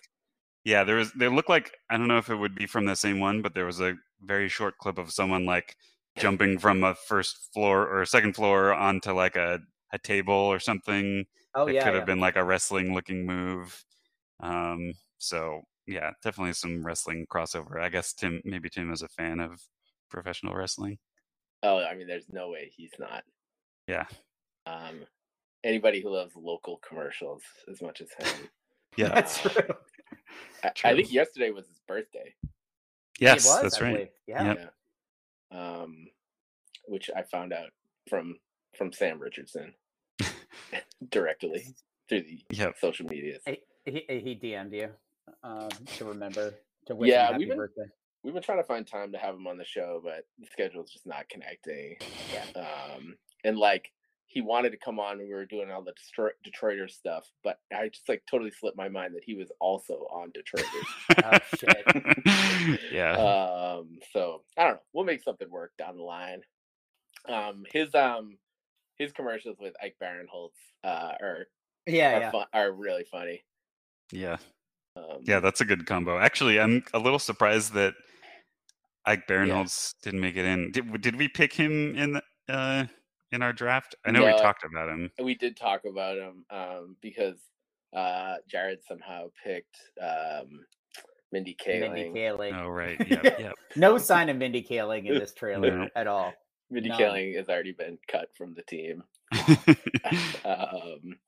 yeah, 0.64 0.84
there 0.84 0.96
was. 0.96 1.12
They 1.12 1.28
look 1.28 1.48
like 1.48 1.72
I 1.90 1.96
don't 1.96 2.08
know 2.08 2.18
if 2.18 2.30
it 2.30 2.36
would 2.36 2.54
be 2.54 2.66
from 2.66 2.84
the 2.84 2.94
same 2.94 3.18
one, 3.18 3.42
but 3.42 3.54
there 3.54 3.66
was 3.66 3.80
a 3.80 3.94
very 4.22 4.48
short 4.48 4.78
clip 4.78 4.96
of 4.98 5.10
someone 5.10 5.44
like 5.44 5.76
jumping 6.18 6.58
from 6.58 6.84
a 6.84 6.94
first 6.94 7.52
floor 7.52 7.86
or 7.88 8.04
second 8.04 8.34
floor 8.34 8.72
onto 8.72 9.12
like 9.12 9.36
a 9.36 9.60
a 9.92 9.98
table 9.98 10.34
or 10.34 10.58
something 10.60 11.24
Oh 11.54 11.66
it 11.66 11.74
yeah, 11.74 11.84
could 11.84 11.90
yeah. 11.90 11.96
have 11.96 12.06
been 12.06 12.20
like 12.20 12.36
a 12.36 12.44
wrestling 12.44 12.94
looking 12.94 13.26
move. 13.26 13.84
Um, 14.40 14.92
so 15.18 15.62
yeah, 15.86 16.10
definitely 16.22 16.52
some 16.52 16.84
wrestling 16.84 17.26
crossover. 17.30 17.80
I 17.80 17.88
guess 17.88 18.12
Tim, 18.12 18.40
maybe 18.44 18.68
Tim 18.68 18.92
is 18.92 19.02
a 19.02 19.08
fan 19.08 19.40
of 19.40 19.60
professional 20.08 20.54
wrestling. 20.54 20.98
Oh, 21.62 21.82
I 21.82 21.94
mean, 21.94 22.06
there's 22.06 22.28
no 22.30 22.50
way 22.50 22.70
he's 22.74 22.92
not. 22.98 23.24
Yeah. 23.86 24.06
Um, 24.66 25.00
anybody 25.64 26.00
who 26.00 26.10
loves 26.10 26.36
local 26.36 26.78
commercials 26.78 27.42
as 27.70 27.82
much 27.82 28.00
as 28.00 28.10
him. 28.12 28.48
Yeah. 28.96 29.14
That's 29.14 29.40
true. 29.40 29.52
I, 30.64 30.72
I 30.82 30.94
think 30.96 31.12
yesterday 31.12 31.52
was 31.52 31.68
his 31.68 31.80
birthday. 31.86 32.34
yes, 33.20 33.46
was, 33.46 33.62
that's 33.62 33.80
I 33.80 33.84
right. 33.84 33.92
believe. 33.92 34.08
Yeah. 34.26 34.44
Yep. 34.44 34.58
Yeah. 34.58 34.68
Um, 35.50 36.06
which 36.86 37.10
I 37.14 37.22
found 37.22 37.52
out 37.52 37.70
from 38.08 38.36
from 38.76 38.92
Sam 38.92 39.18
Richardson 39.20 39.74
directly 41.10 41.74
through 42.08 42.22
the 42.22 42.40
Yep. 42.50 42.74
social 42.80 43.06
medias. 43.06 43.42
He, 43.46 43.58
he, 43.84 44.04
he 44.08 44.34
DM'd 44.40 44.72
you 44.72 44.88
um, 45.42 45.68
to 45.96 46.04
remember 46.04 46.54
to 46.86 46.94
wish 46.94 47.10
Yeah, 47.10 47.26
him 47.28 47.32
happy 47.32 47.38
we've 47.38 47.48
been- 47.48 47.58
birthday. 47.58 47.84
We've 48.22 48.34
been 48.34 48.42
trying 48.42 48.58
to 48.58 48.64
find 48.64 48.86
time 48.86 49.12
to 49.12 49.18
have 49.18 49.34
him 49.34 49.46
on 49.46 49.56
the 49.56 49.64
show, 49.64 49.98
but 50.04 50.26
the 50.38 50.46
schedule's 50.52 50.90
just 50.90 51.06
not 51.06 51.26
connecting. 51.30 51.96
Yeah. 52.34 52.60
Um, 52.94 53.16
and 53.44 53.56
like 53.56 53.90
he 54.30 54.40
wanted 54.40 54.70
to 54.70 54.76
come 54.76 55.00
on 55.00 55.18
and 55.18 55.28
we 55.28 55.34
were 55.34 55.44
doing 55.44 55.72
all 55.72 55.82
the 55.82 55.92
Detroit, 55.92 56.34
Detroiter 56.46 56.88
stuff, 56.88 57.28
but 57.42 57.58
I 57.76 57.88
just 57.88 58.08
like 58.08 58.22
totally 58.30 58.52
slipped 58.52 58.76
my 58.76 58.88
mind 58.88 59.16
that 59.16 59.24
he 59.24 59.34
was 59.34 59.50
also 59.60 60.06
on 60.12 60.30
Detroiters. 60.30 60.86
Oh 61.24 61.38
shit. 61.58 62.80
yeah. 62.92 63.14
um, 63.14 63.98
so 64.12 64.42
I 64.56 64.62
don't 64.64 64.74
know. 64.74 64.80
We'll 64.92 65.04
make 65.04 65.24
something 65.24 65.50
work 65.50 65.72
down 65.76 65.96
the 65.96 66.04
line. 66.04 66.42
Um, 67.28 67.64
his 67.72 67.92
um, 67.96 68.38
his 68.98 69.10
commercials 69.10 69.56
with 69.58 69.74
Ike 69.82 69.96
Barinholtz 70.00 70.50
uh, 70.84 71.14
are 71.20 71.46
Yeah, 71.88 72.16
are, 72.16 72.20
yeah. 72.20 72.30
fun, 72.30 72.46
are 72.54 72.70
really 72.70 73.04
funny. 73.10 73.42
yeah. 74.12 74.36
Um, 74.96 75.18
Yeah, 75.22 75.40
that's 75.40 75.60
a 75.60 75.64
good 75.64 75.86
combo. 75.86 76.20
Actually, 76.20 76.60
I'm 76.60 76.84
a 76.94 77.00
little 77.00 77.18
surprised 77.18 77.72
that 77.74 77.94
Ike 79.06 79.26
Barinholtz 79.26 79.94
didn't 80.04 80.20
make 80.20 80.36
it 80.36 80.44
in. 80.44 80.70
Did 80.70 81.00
did 81.02 81.16
we 81.16 81.26
pick 81.26 81.52
him 81.52 81.96
in 81.96 82.12
the, 82.12 82.22
uh 82.48 82.86
in 83.32 83.42
our 83.42 83.52
draft? 83.52 83.94
I 84.04 84.10
know 84.10 84.24
we 84.24 84.32
talked 84.32 84.64
about 84.64 84.88
him. 84.88 85.10
we 85.22 85.34
did 85.34 85.56
talk 85.56 85.84
about 85.84 86.18
him 86.18 86.44
um, 86.50 86.96
because 87.00 87.38
uh, 87.94 88.36
Jared 88.48 88.80
somehow 88.86 89.26
picked 89.44 89.76
um, 90.00 90.60
Mindy 91.32 91.56
Kaling. 91.64 91.92
Mindy 91.92 92.20
Kaling. 92.20 92.54
Oh 92.54 92.68
right. 92.68 92.98
Yep. 93.08 93.24
Yep. 93.40 93.54
No 93.76 93.98
sign 93.98 94.28
of 94.28 94.36
Mindy 94.36 94.62
Kaling 94.62 95.06
in 95.06 95.14
this 95.14 95.32
trailer 95.32 95.70
No. 95.70 95.88
at 95.94 96.06
all. 96.06 96.32
Mindy 96.70 96.88
None. 96.88 97.00
Kaling 97.00 97.36
has 97.36 97.48
already 97.48 97.72
been 97.72 97.98
cut 98.08 98.28
from 98.36 98.54
the 98.54 98.62
team. 98.62 99.02
um, 100.44 101.18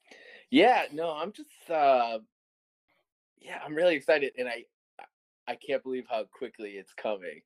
yeah, 0.50 0.84
no, 0.92 1.10
I'm 1.10 1.32
just 1.32 1.70
uh, 1.70 2.18
yeah, 3.40 3.58
I'm 3.64 3.74
really 3.74 3.94
excited, 3.96 4.32
and 4.38 4.48
I 4.48 4.64
I 5.48 5.56
can't 5.56 5.82
believe 5.82 6.06
how 6.08 6.24
quickly 6.24 6.70
it's 6.70 6.92
coming. 6.94 7.40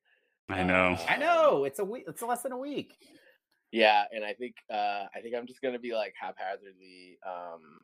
I 0.49 0.63
know. 0.63 0.97
I 1.09 1.17
know 1.17 1.65
it's 1.65 1.79
a 1.79 1.85
week. 1.85 2.05
It's 2.07 2.23
less 2.23 2.43
than 2.43 2.53
a 2.53 2.59
week. 2.59 2.95
Yeah, 3.73 4.05
and 4.13 4.25
I 4.25 4.33
think 4.35 4.55
uh, 4.71 5.05
I 5.15 5.21
think 5.23 5.35
I'm 5.37 5.47
just 5.47 5.61
gonna 5.61 5.79
be 5.79 5.93
like 5.95 6.15
haphazardly 6.21 7.19
um, 7.27 7.81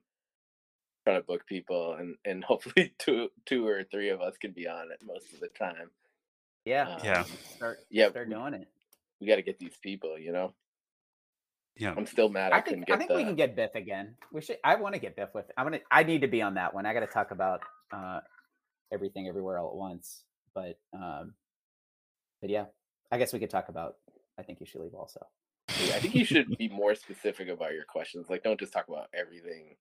trying 1.04 1.20
to 1.20 1.26
book 1.26 1.46
people, 1.46 1.94
and 1.98 2.16
and 2.24 2.42
hopefully 2.44 2.94
two 2.98 3.28
two 3.46 3.66
or 3.66 3.84
three 3.84 4.10
of 4.10 4.20
us 4.20 4.36
can 4.38 4.52
be 4.52 4.68
on 4.68 4.90
it 4.92 5.00
most 5.04 5.32
of 5.34 5.40
the 5.40 5.48
time. 5.48 5.90
Yeah. 6.64 6.98
Yeah. 7.02 7.20
Um, 7.20 7.26
Start. 7.56 7.78
yeah, 7.90 8.10
Start 8.10 8.30
doing 8.30 8.54
it. 8.54 8.68
we 9.20 9.26
got 9.26 9.36
to 9.36 9.42
get 9.42 9.58
these 9.58 9.76
people. 9.82 10.16
You 10.16 10.30
know, 10.32 10.54
Yeah. 11.76 11.92
I'm 11.96 12.06
still 12.06 12.28
mad 12.28 12.52
I, 12.52 12.58
I 12.58 12.60
think 12.60 12.88
I 12.88 12.96
think 12.96 13.10
the. 13.10 13.16
we 13.16 13.24
can 13.24 13.34
get 13.34 13.56
Biff 13.56 13.74
again. 13.74 14.14
We 14.32 14.40
should. 14.42 14.58
I 14.62 14.76
want 14.76 14.94
to 14.94 15.00
get 15.00 15.16
Biff 15.16 15.30
with. 15.34 15.46
I 15.56 15.64
want 15.64 15.74
to. 15.74 15.80
I 15.90 16.04
need 16.04 16.20
to 16.20 16.28
be 16.28 16.40
on 16.40 16.54
that 16.54 16.72
one. 16.72 16.86
I 16.86 16.94
got 16.94 17.00
to 17.00 17.06
talk 17.08 17.32
about 17.32 17.62
uh, 17.92 18.20
everything 18.92 19.26
everywhere 19.26 19.58
all 19.58 19.70
at 19.70 19.74
once. 19.76 20.22
But 20.54 20.78
um, 20.94 21.34
but 22.40 22.50
yeah, 22.50 22.66
I 23.10 23.18
guess 23.18 23.32
we 23.32 23.40
could 23.40 23.50
talk 23.50 23.68
about. 23.68 23.96
I 24.38 24.42
think 24.44 24.60
you 24.60 24.66
should 24.66 24.80
leave 24.82 24.94
also. 24.94 25.26
I 25.90 25.98
think 25.98 26.14
you 26.14 26.24
should 26.24 26.56
be 26.58 26.68
more 26.68 26.94
specific 26.94 27.48
about 27.48 27.72
your 27.72 27.84
questions. 27.84 28.28
Like, 28.30 28.42
don't 28.42 28.58
just 28.58 28.72
talk 28.72 28.88
about 28.88 29.08
everything 29.14 29.76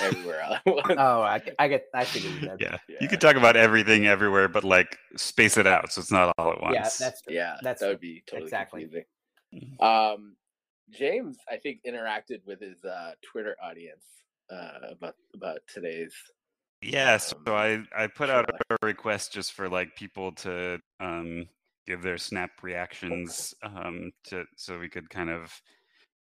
everywhere 0.00 0.42
all 0.44 0.54
at 0.54 0.66
once. 0.66 0.96
Oh, 0.98 1.22
I, 1.22 1.40
I 1.58 1.68
get. 1.68 1.86
I 1.94 2.04
figured 2.04 2.34
you 2.34 2.40
did. 2.40 2.60
Yeah. 2.60 2.78
Yeah. 2.88 2.96
You 3.00 3.08
could 3.08 3.20
talk 3.20 3.36
about 3.36 3.56
everything 3.56 4.06
everywhere, 4.06 4.48
but 4.48 4.64
like 4.64 4.98
space 5.16 5.56
it 5.56 5.66
out 5.66 5.92
so 5.92 6.00
it's 6.00 6.10
not 6.12 6.34
all 6.38 6.52
at 6.52 6.60
once. 6.60 6.74
Yeah, 6.74 6.90
that's 7.06 7.22
yeah, 7.28 7.56
That's 7.62 7.80
that 7.80 7.88
would 7.88 8.00
be 8.00 8.22
totally 8.26 8.44
exactly. 8.46 8.82
confusing. 8.82 9.04
Mhm. 9.54 9.82
Um, 9.82 10.36
James, 10.90 11.38
I 11.50 11.56
think, 11.56 11.80
interacted 11.86 12.44
with 12.46 12.60
his 12.60 12.84
uh, 12.84 13.12
Twitter 13.22 13.56
audience 13.62 14.04
uh, 14.50 14.90
about 14.90 15.14
about 15.34 15.58
today's. 15.72 16.14
Yeah, 16.82 17.16
so 17.16 17.36
um, 17.46 17.52
I 17.54 17.84
I 17.96 18.06
put 18.08 18.28
out 18.28 18.50
a 18.70 18.76
request 18.82 19.32
just 19.32 19.52
for 19.52 19.68
like 19.68 19.94
people 19.96 20.32
to 20.32 20.80
um 21.00 21.46
give 21.92 22.02
their 22.02 22.18
snap 22.18 22.50
reactions 22.62 23.54
um 23.62 24.12
to 24.24 24.44
so 24.56 24.78
we 24.78 24.88
could 24.88 25.10
kind 25.10 25.28
of 25.30 25.60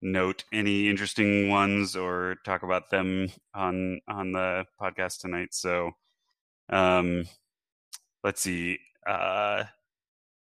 note 0.01 0.43
any 0.53 0.87
interesting 0.87 1.49
ones 1.49 1.95
or 1.95 2.35
talk 2.45 2.63
about 2.63 2.89
them 2.89 3.27
on 3.53 3.99
on 4.07 4.31
the 4.31 4.63
podcast 4.79 5.19
tonight. 5.19 5.49
So 5.51 5.91
um 6.69 7.25
let's 8.23 8.41
see. 8.41 8.79
Uh 9.05 9.65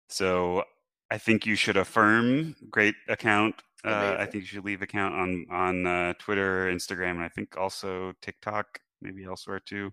so 0.09 0.65
I 1.11 1.19
think 1.19 1.47
you 1.47 1.55
should 1.57 1.77
affirm 1.77 2.57
great 2.71 2.97
account. 3.09 3.63
Uh, 3.85 4.17
I 4.19 4.25
think 4.27 4.43
you 4.45 4.47
should 4.47 4.65
leave 4.65 4.83
account 4.83 5.15
on 5.15 5.47
on 5.51 5.87
uh, 5.87 6.15
Twitter, 6.19 6.73
Instagram, 6.73 7.17
and 7.17 7.23
I 7.23 7.29
think 7.29 7.57
also 7.59 8.13
TikTok, 8.23 8.81
maybe 9.03 9.25
elsewhere 9.25 9.61
too. 9.61 9.93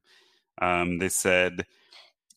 Um, 0.62 0.98
they 0.98 1.10
said, 1.10 1.66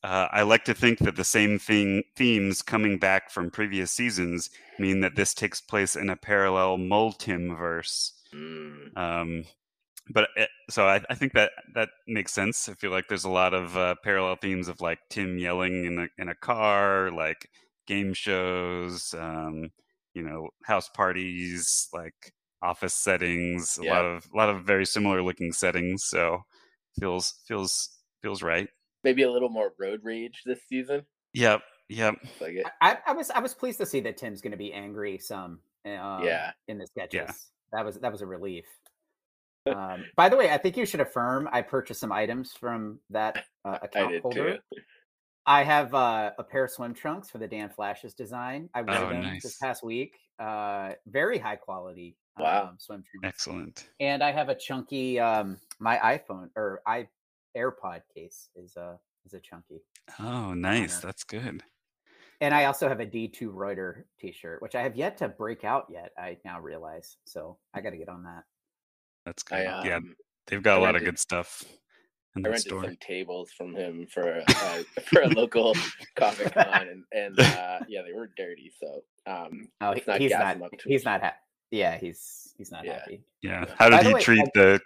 uh, 0.05 0.29
"I 0.33 0.43
like 0.45 0.65
to 0.67 0.75
think 0.75 1.01
that 1.01 1.17
the 1.17 1.25
same 1.25 1.59
thing 1.59 2.05
themes 2.17 2.63
coming 2.63 2.99
back 2.99 3.31
from 3.33 3.51
previous 3.51 3.93
seasons 3.93 4.51
mean 4.79 5.01
that 5.03 5.17
this 5.17 5.35
takes 5.35 5.61
place 5.63 5.97
in 5.97 6.11
a 6.11 6.17
parallel 6.17 6.79
Multim 6.79 7.57
verse." 7.59 8.13
Mm, 8.33 8.97
Um, 8.97 9.45
but 10.11 10.31
it, 10.37 10.51
so 10.71 10.87
I, 10.89 11.03
I 11.11 11.15
think 11.17 11.33
that 11.35 11.53
that 11.75 11.91
makes 12.09 12.33
sense. 12.33 12.69
I 12.69 12.75
feel 12.75 12.91
like 12.93 13.09
there's 13.09 13.25
a 13.25 13.31
lot 13.31 13.55
of 13.55 13.77
uh, 13.77 13.97
parallel 14.05 14.37
themes 14.37 14.69
of 14.69 14.81
like 14.81 15.01
Tim 15.11 15.39
yelling 15.39 15.85
in 15.87 15.99
a 16.01 16.09
in 16.19 16.29
a 16.31 16.35
car, 16.37 17.11
like 17.11 17.51
game 17.87 18.15
shows, 18.15 19.15
um, 19.15 19.71
you 20.15 20.23
know, 20.23 20.51
house 20.65 20.89
parties, 20.91 21.89
like 21.95 22.35
office 22.63 22.95
settings. 22.95 23.79
A 23.79 23.85
Yeah. 23.85 23.93
lot 23.93 24.05
of 24.07 24.29
a 24.33 24.37
lot 24.37 24.51
of 24.51 24.65
very 24.65 24.87
similar 24.87 25.23
looking 25.23 25.53
settings. 25.53 26.05
So 26.07 26.43
feels 27.01 27.35
feels 27.47 27.91
feels 28.23 28.43
right. 28.43 28.69
Maybe 29.05 29.23
a 29.23 29.31
little 29.31 29.49
more 29.51 29.73
road 29.79 30.01
rage 30.03 30.43
this 30.45 30.61
season. 30.69 31.05
Yep. 31.35 31.63
Yep. 31.91 32.15
Like. 32.41 32.57
I, 32.81 32.99
I 33.07 33.13
was 33.13 33.31
I 33.31 33.41
was 33.41 33.55
pleased 33.55 33.79
to 33.81 33.87
see 33.87 34.01
that 34.01 34.17
Tim's 34.17 34.41
going 34.41 34.53
to 34.53 34.57
be 34.57 34.73
angry 34.73 35.19
some. 35.19 35.61
Um, 35.85 36.25
Yeah. 36.25 36.51
In 36.69 36.79
the 36.79 36.87
sketches. 36.87 37.21
Yeah. 37.27 37.33
That 37.73 37.85
was 37.85 37.97
that 38.01 38.11
was 38.13 38.23
a 38.23 38.27
relief. 38.27 38.65
Um, 39.67 40.05
by 40.15 40.29
the 40.29 40.37
way, 40.37 40.51
I 40.51 40.59
think 40.59 40.77
you 40.77 40.85
should 40.85 41.01
affirm 41.01 41.49
I 41.51 41.63
purchased 41.63 41.99
some 41.99 42.13
items 42.13 42.53
from 42.53 42.99
that 43.09 43.45
uh, 43.65 43.79
I 43.83 43.87
account 43.87 44.11
did 44.13 44.21
holder. 44.23 44.53
too. 44.57 44.81
I 45.47 45.63
have 45.63 45.95
uh, 45.95 46.33
a 46.39 46.45
pair 46.45 46.65
of 46.65 46.71
swim 46.71 46.93
trunks 46.93 47.31
for 47.31 47.39
the 47.39 47.49
Dan 47.49 47.71
Flashes 47.71 48.13
design. 48.13 48.69
I 48.75 48.83
wore 48.83 48.95
Oh, 48.95 49.09
them 49.09 49.23
nice. 49.23 49.43
this 49.43 49.57
past 49.57 49.83
week. 49.83 50.19
Uh, 50.39 50.93
very 51.07 51.39
high 51.39 51.57
quality 51.57 52.15
Wow. 52.39 52.65
um, 52.69 52.77
swim 52.79 53.03
trunks. 53.11 53.27
Excellent. 53.27 53.89
And 54.01 54.23
I 54.23 54.33
have 54.33 54.51
a 54.51 54.55
chunky 54.55 55.19
um, 55.19 55.57
my 55.79 55.97
iPhone 55.97 56.51
or 56.57 56.83
i 56.87 57.09
AirPod 57.57 58.03
case 58.15 58.49
is 58.57 58.77
a 58.77 58.99
is 59.25 59.35
a 59.35 59.41
chunky. 59.41 59.83
Oh, 60.21 60.53
nice. 60.55 60.97
Honor. 60.99 61.07
That's 61.07 61.25
good. 61.25 61.63
And 62.41 62.53
I 62.55 62.65
also 62.67 62.89
have 62.89 63.01
a 63.01 63.07
D2 63.07 63.51
Reuter 63.53 64.07
t-shirt, 64.21 64.61
which 64.61 64.75
I 64.75 64.83
have 64.83 64.97
yet 64.97 65.17
to 65.19 65.29
break 65.29 65.65
out 65.65 65.87
yet. 65.89 66.11
I 66.19 66.37
now 66.45 66.61
realize, 66.61 67.17
so 67.25 67.57
I 67.73 67.81
got 67.81 67.91
to 67.91 67.97
get 67.97 68.09
on 68.09 68.25
that. 68.25 68.43
That's 69.25 69.43
good. 69.43 69.61
I 69.61 69.67
um, 69.67 69.87
yeah, 69.87 70.01
they've 70.47 70.63
got 70.63 70.79
a 70.79 70.81
I 70.83 70.85
lot 70.85 70.97
of 70.97 71.05
good 71.05 71.19
stuff 71.19 71.65
in 72.37 72.41
I 72.41 72.43
the 72.43 72.51
rented 72.51 72.67
store. 72.67 72.85
some 72.85 72.97
tables 73.01 73.51
from 73.57 73.75
him 73.75 74.07
for 74.13 74.43
uh, 74.47 74.83
for 75.07 75.23
a 75.23 75.29
local 75.29 75.75
Comic 76.17 76.53
Con, 76.53 76.89
and, 76.89 77.05
and 77.13 77.41
uh, 77.41 77.79
yeah, 77.89 78.03
they 78.07 78.13
were 78.13 78.31
dirty. 78.37 78.71
So 78.79 79.03
um, 79.27 79.69
Oh, 79.81 79.91
let's 79.91 80.05
he- 80.05 80.11
not 80.11 80.21
he's 80.21 80.31
not. 80.33 80.61
up 80.61 80.71
too 80.73 80.89
He's 80.89 81.05
much. 81.05 81.13
not 81.15 81.23
happy. 81.23 81.37
Yeah, 81.71 81.97
he's 81.97 82.53
he's 82.59 82.71
not 82.71 82.85
Yeah. 82.85 82.95
happy. 82.99 83.23
Yeah. 83.41 83.65
Yeah. 83.67 83.75
How 83.79 83.89
By 83.89 83.97
did 83.99 84.05
the 84.05 84.09
he 84.09 84.15
way, 84.17 84.21
treat 84.21 84.41
I- 84.41 84.51
the 84.55 84.81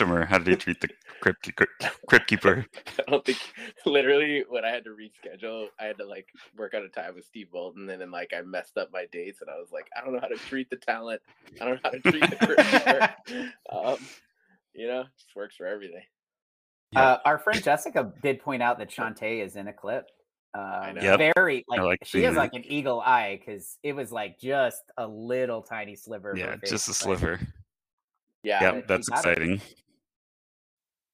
customer? 0.00 0.24
How 0.24 0.38
did 0.38 0.48
he 0.48 0.56
treat 0.56 0.80
the 0.80 0.88
crypt, 1.20 1.54
crypt, 1.54 1.84
crypt 2.08 2.26
keeper? 2.26 2.66
I 2.98 3.10
don't 3.10 3.24
think 3.24 3.38
literally 3.84 4.44
when 4.48 4.64
I 4.64 4.70
had 4.70 4.84
to 4.84 4.90
reschedule, 4.90 5.66
I 5.78 5.84
had 5.84 5.98
to 5.98 6.06
like 6.06 6.28
work 6.56 6.74
out 6.74 6.82
a 6.82 6.88
time 6.88 7.14
with 7.14 7.24
Steve 7.24 7.50
Bolton, 7.50 7.88
and 7.90 8.00
then 8.00 8.10
like 8.10 8.32
I 8.36 8.40
messed 8.42 8.78
up 8.78 8.90
my 8.92 9.06
dates, 9.12 9.40
and 9.40 9.50
I 9.50 9.58
was 9.58 9.70
like, 9.72 9.88
I 9.96 10.02
don't 10.02 10.14
know 10.14 10.20
how 10.20 10.28
to 10.28 10.36
treat 10.36 10.70
the 10.70 10.76
talent. 10.76 11.20
I 11.60 11.64
don't 11.64 11.74
know 11.74 11.80
how 11.84 11.90
to 11.90 12.00
treat 12.00 12.30
the 12.30 13.16
crew. 13.26 13.48
um, 13.78 13.96
you 14.72 14.88
know, 14.88 15.04
just 15.18 15.36
works 15.36 15.56
for 15.56 15.66
everything. 15.66 16.02
Yep. 16.92 17.02
Uh, 17.02 17.18
our 17.24 17.38
friend 17.38 17.62
Jessica 17.62 18.12
did 18.22 18.40
point 18.40 18.62
out 18.62 18.78
that 18.78 18.90
Shantae 18.90 19.44
is 19.44 19.56
in 19.56 19.68
a 19.68 19.72
clip. 19.72 20.06
Uh, 20.52 20.92
know. 20.96 21.02
Yep. 21.02 21.34
Very 21.36 21.64
like, 21.68 21.80
like 21.80 21.98
she 22.04 22.18
seeing 22.18 22.24
has 22.24 22.36
like 22.36 22.54
an 22.54 22.64
eagle 22.64 23.00
eye 23.00 23.38
because 23.38 23.78
it 23.84 23.92
was 23.92 24.10
like 24.10 24.40
just 24.40 24.82
a 24.96 25.06
little 25.06 25.62
tiny 25.62 25.94
sliver. 25.94 26.34
Yeah, 26.36 26.56
just 26.66 26.88
a 26.88 26.94
sliver. 26.94 27.38
Yeah, 28.42 28.74
Yep, 28.74 28.88
that's 28.88 29.08
exciting. 29.08 29.54
it. 29.56 29.79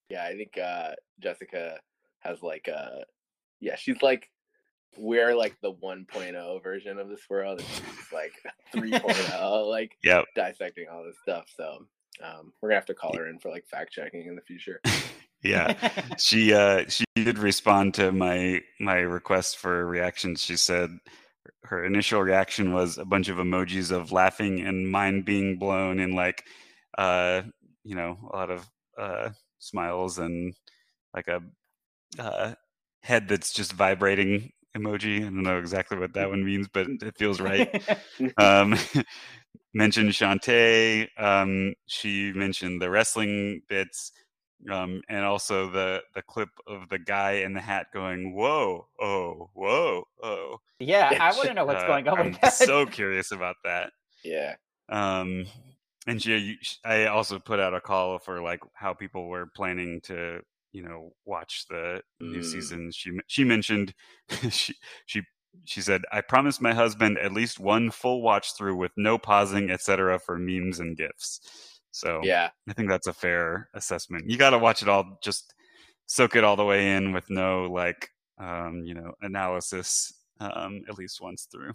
Yeah. 0.08 0.25
I 0.25 0.34
think 0.34 0.58
uh, 0.58 0.92
Jessica 1.20 1.78
has 2.20 2.42
like 2.42 2.68
uh 2.68 3.00
yeah, 3.60 3.76
she's 3.76 4.02
like 4.02 4.28
we're 4.98 5.34
like 5.34 5.54
the 5.62 5.72
1.0 5.72 6.62
version 6.62 6.98
of 6.98 7.08
this 7.08 7.20
world, 7.28 7.58
and 7.60 7.68
she's 7.68 8.12
like 8.12 8.32
3.0, 8.75 9.68
like 9.68 9.92
Yep. 10.02 10.25
dissecting 10.34 10.86
all 10.90 11.04
this 11.04 11.16
stuff. 11.22 11.44
So 11.54 11.86
um, 12.25 12.52
we're 12.60 12.70
gonna 12.70 12.78
have 12.78 12.86
to 12.86 12.94
call 12.94 13.14
her 13.16 13.28
in 13.28 13.38
for 13.38 13.50
like 13.50 13.66
fact 13.66 13.92
checking 13.92 14.26
in 14.26 14.36
the 14.36 14.42
future. 14.42 14.80
Yeah. 15.42 15.75
she 16.18 16.54
uh 16.54 16.86
she 16.88 17.04
did 17.14 17.38
respond 17.38 17.94
to 17.94 18.10
my 18.10 18.62
my 18.80 18.96
request 18.96 19.58
for 19.58 19.80
a 19.80 19.84
reaction. 19.84 20.34
She 20.34 20.56
said 20.56 20.90
her 21.64 21.84
initial 21.84 22.20
reaction 22.22 22.72
was 22.72 22.98
a 22.98 23.04
bunch 23.04 23.28
of 23.28 23.36
emojis 23.36 23.92
of 23.92 24.10
laughing 24.10 24.60
and 24.60 24.90
mind 24.90 25.25
being 25.25 25.58
blown 25.58 26.00
and 26.00 26.14
like 26.14 26.42
uh 26.98 27.42
you 27.84 27.94
know 27.94 28.16
a 28.32 28.36
lot 28.36 28.50
of 28.50 28.68
uh 28.98 29.28
smiles 29.66 30.18
and 30.18 30.54
like 31.14 31.28
a 31.28 31.42
uh 32.18 32.54
head 33.02 33.28
that's 33.28 33.52
just 33.52 33.73
vibrating 33.73 34.52
emoji. 34.76 35.18
I 35.18 35.25
don't 35.25 35.42
know 35.42 35.58
exactly 35.58 35.99
what 35.99 36.14
that 36.14 36.28
one 36.28 36.44
means, 36.44 36.68
but 36.73 36.87
it 36.88 37.16
feels 37.16 37.40
right. 37.40 37.82
um 38.38 38.76
mentioned 39.75 40.11
Shantae. 40.11 41.08
Um, 41.18 41.75
she 41.87 42.32
mentioned 42.32 42.80
the 42.80 42.90
wrestling 42.90 43.62
bits, 43.68 44.12
um, 44.70 45.02
and 45.08 45.25
also 45.25 45.70
the 45.70 46.02
the 46.14 46.23
clip 46.23 46.49
of 46.66 46.88
the 46.88 46.99
guy 46.99 47.32
in 47.44 47.52
the 47.52 47.61
hat 47.61 47.87
going, 47.92 48.35
"Whoa, 48.35 48.88
oh, 49.00 49.50
whoa, 49.54 50.04
oh." 50.23 50.56
Yeah, 50.78 51.16
I 51.20 51.32
want 51.37 51.49
to 51.49 51.54
know 51.54 51.64
what's 51.66 51.85
Uh, 51.85 51.87
going 51.87 52.08
on 52.08 52.18
I'm 52.18 52.38
that. 52.42 52.52
so 52.54 52.87
curious 52.87 53.32
about 53.32 53.56
that. 53.64 53.92
Yeah. 54.25 54.56
Um, 54.88 55.46
and 56.06 56.22
she, 56.22 56.58
I 56.84 57.06
also 57.06 57.38
put 57.38 57.60
out 57.60 57.75
a 57.75 57.80
call 57.80 58.18
for 58.18 58.40
like 58.42 58.60
how 58.75 58.94
people 58.94 59.28
were 59.28 59.46
planning 59.56 60.00
to, 60.02 60.40
you 60.72 60.82
know, 60.82 61.12
watch 61.25 61.66
the 61.68 62.02
new 62.20 62.42
Mm. 62.42 62.42
season. 62.42 62.90
She 62.92 63.10
she 63.28 63.44
mentioned 63.44 63.94
she 64.50 64.75
she 65.06 65.22
she 65.64 65.80
said, 65.80 66.02
"I 66.12 66.20
promised 66.20 66.60
my 66.60 66.75
husband 66.75 67.18
at 67.18 67.32
least 67.32 67.58
one 67.60 67.90
full 67.90 68.22
watch 68.22 68.56
through 68.56 68.76
with 68.76 68.92
no 68.96 69.18
pausing, 69.18 69.70
etc., 69.70 70.18
for 70.18 70.38
memes 70.38 70.80
and 70.80 70.96
gifs." 70.96 71.40
So 71.90 72.22
Yeah. 72.22 72.50
I 72.68 72.72
think 72.75 72.88
that's 72.88 73.06
a 73.06 73.12
fair 73.14 73.70
assessment. 73.75 74.30
You 74.30 74.36
got 74.38 74.50
to 74.50 74.58
watch 74.58 74.82
it 74.82 74.88
all, 74.88 75.18
just 75.22 75.54
soak 76.06 76.36
it 76.36 76.44
all 76.44 76.56
the 76.56 76.64
way 76.64 76.92
in 76.96 77.12
with 77.12 77.30
no 77.30 77.64
like, 77.70 78.10
um, 78.38 78.82
you 78.84 78.94
know, 78.94 79.14
analysis 79.22 80.12
um, 80.40 80.82
at 80.88 80.98
least 80.98 81.20
once 81.20 81.46
through. 81.50 81.72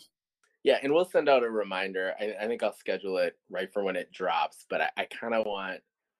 Yeah, 0.63 0.77
and 0.83 0.93
we'll 0.93 1.05
send 1.05 1.27
out 1.27 1.43
a 1.43 1.49
reminder. 1.49 2.13
I, 2.19 2.35
I 2.39 2.47
think 2.47 2.61
I'll 2.61 2.73
schedule 2.75 3.17
it 3.17 3.35
right 3.49 3.71
for 3.73 3.83
when 3.83 3.95
it 3.95 4.11
drops, 4.11 4.65
but 4.69 4.81
I, 4.81 4.89
I 4.97 5.05
kind 5.05 5.33
of 5.33 5.45
want 5.45 5.79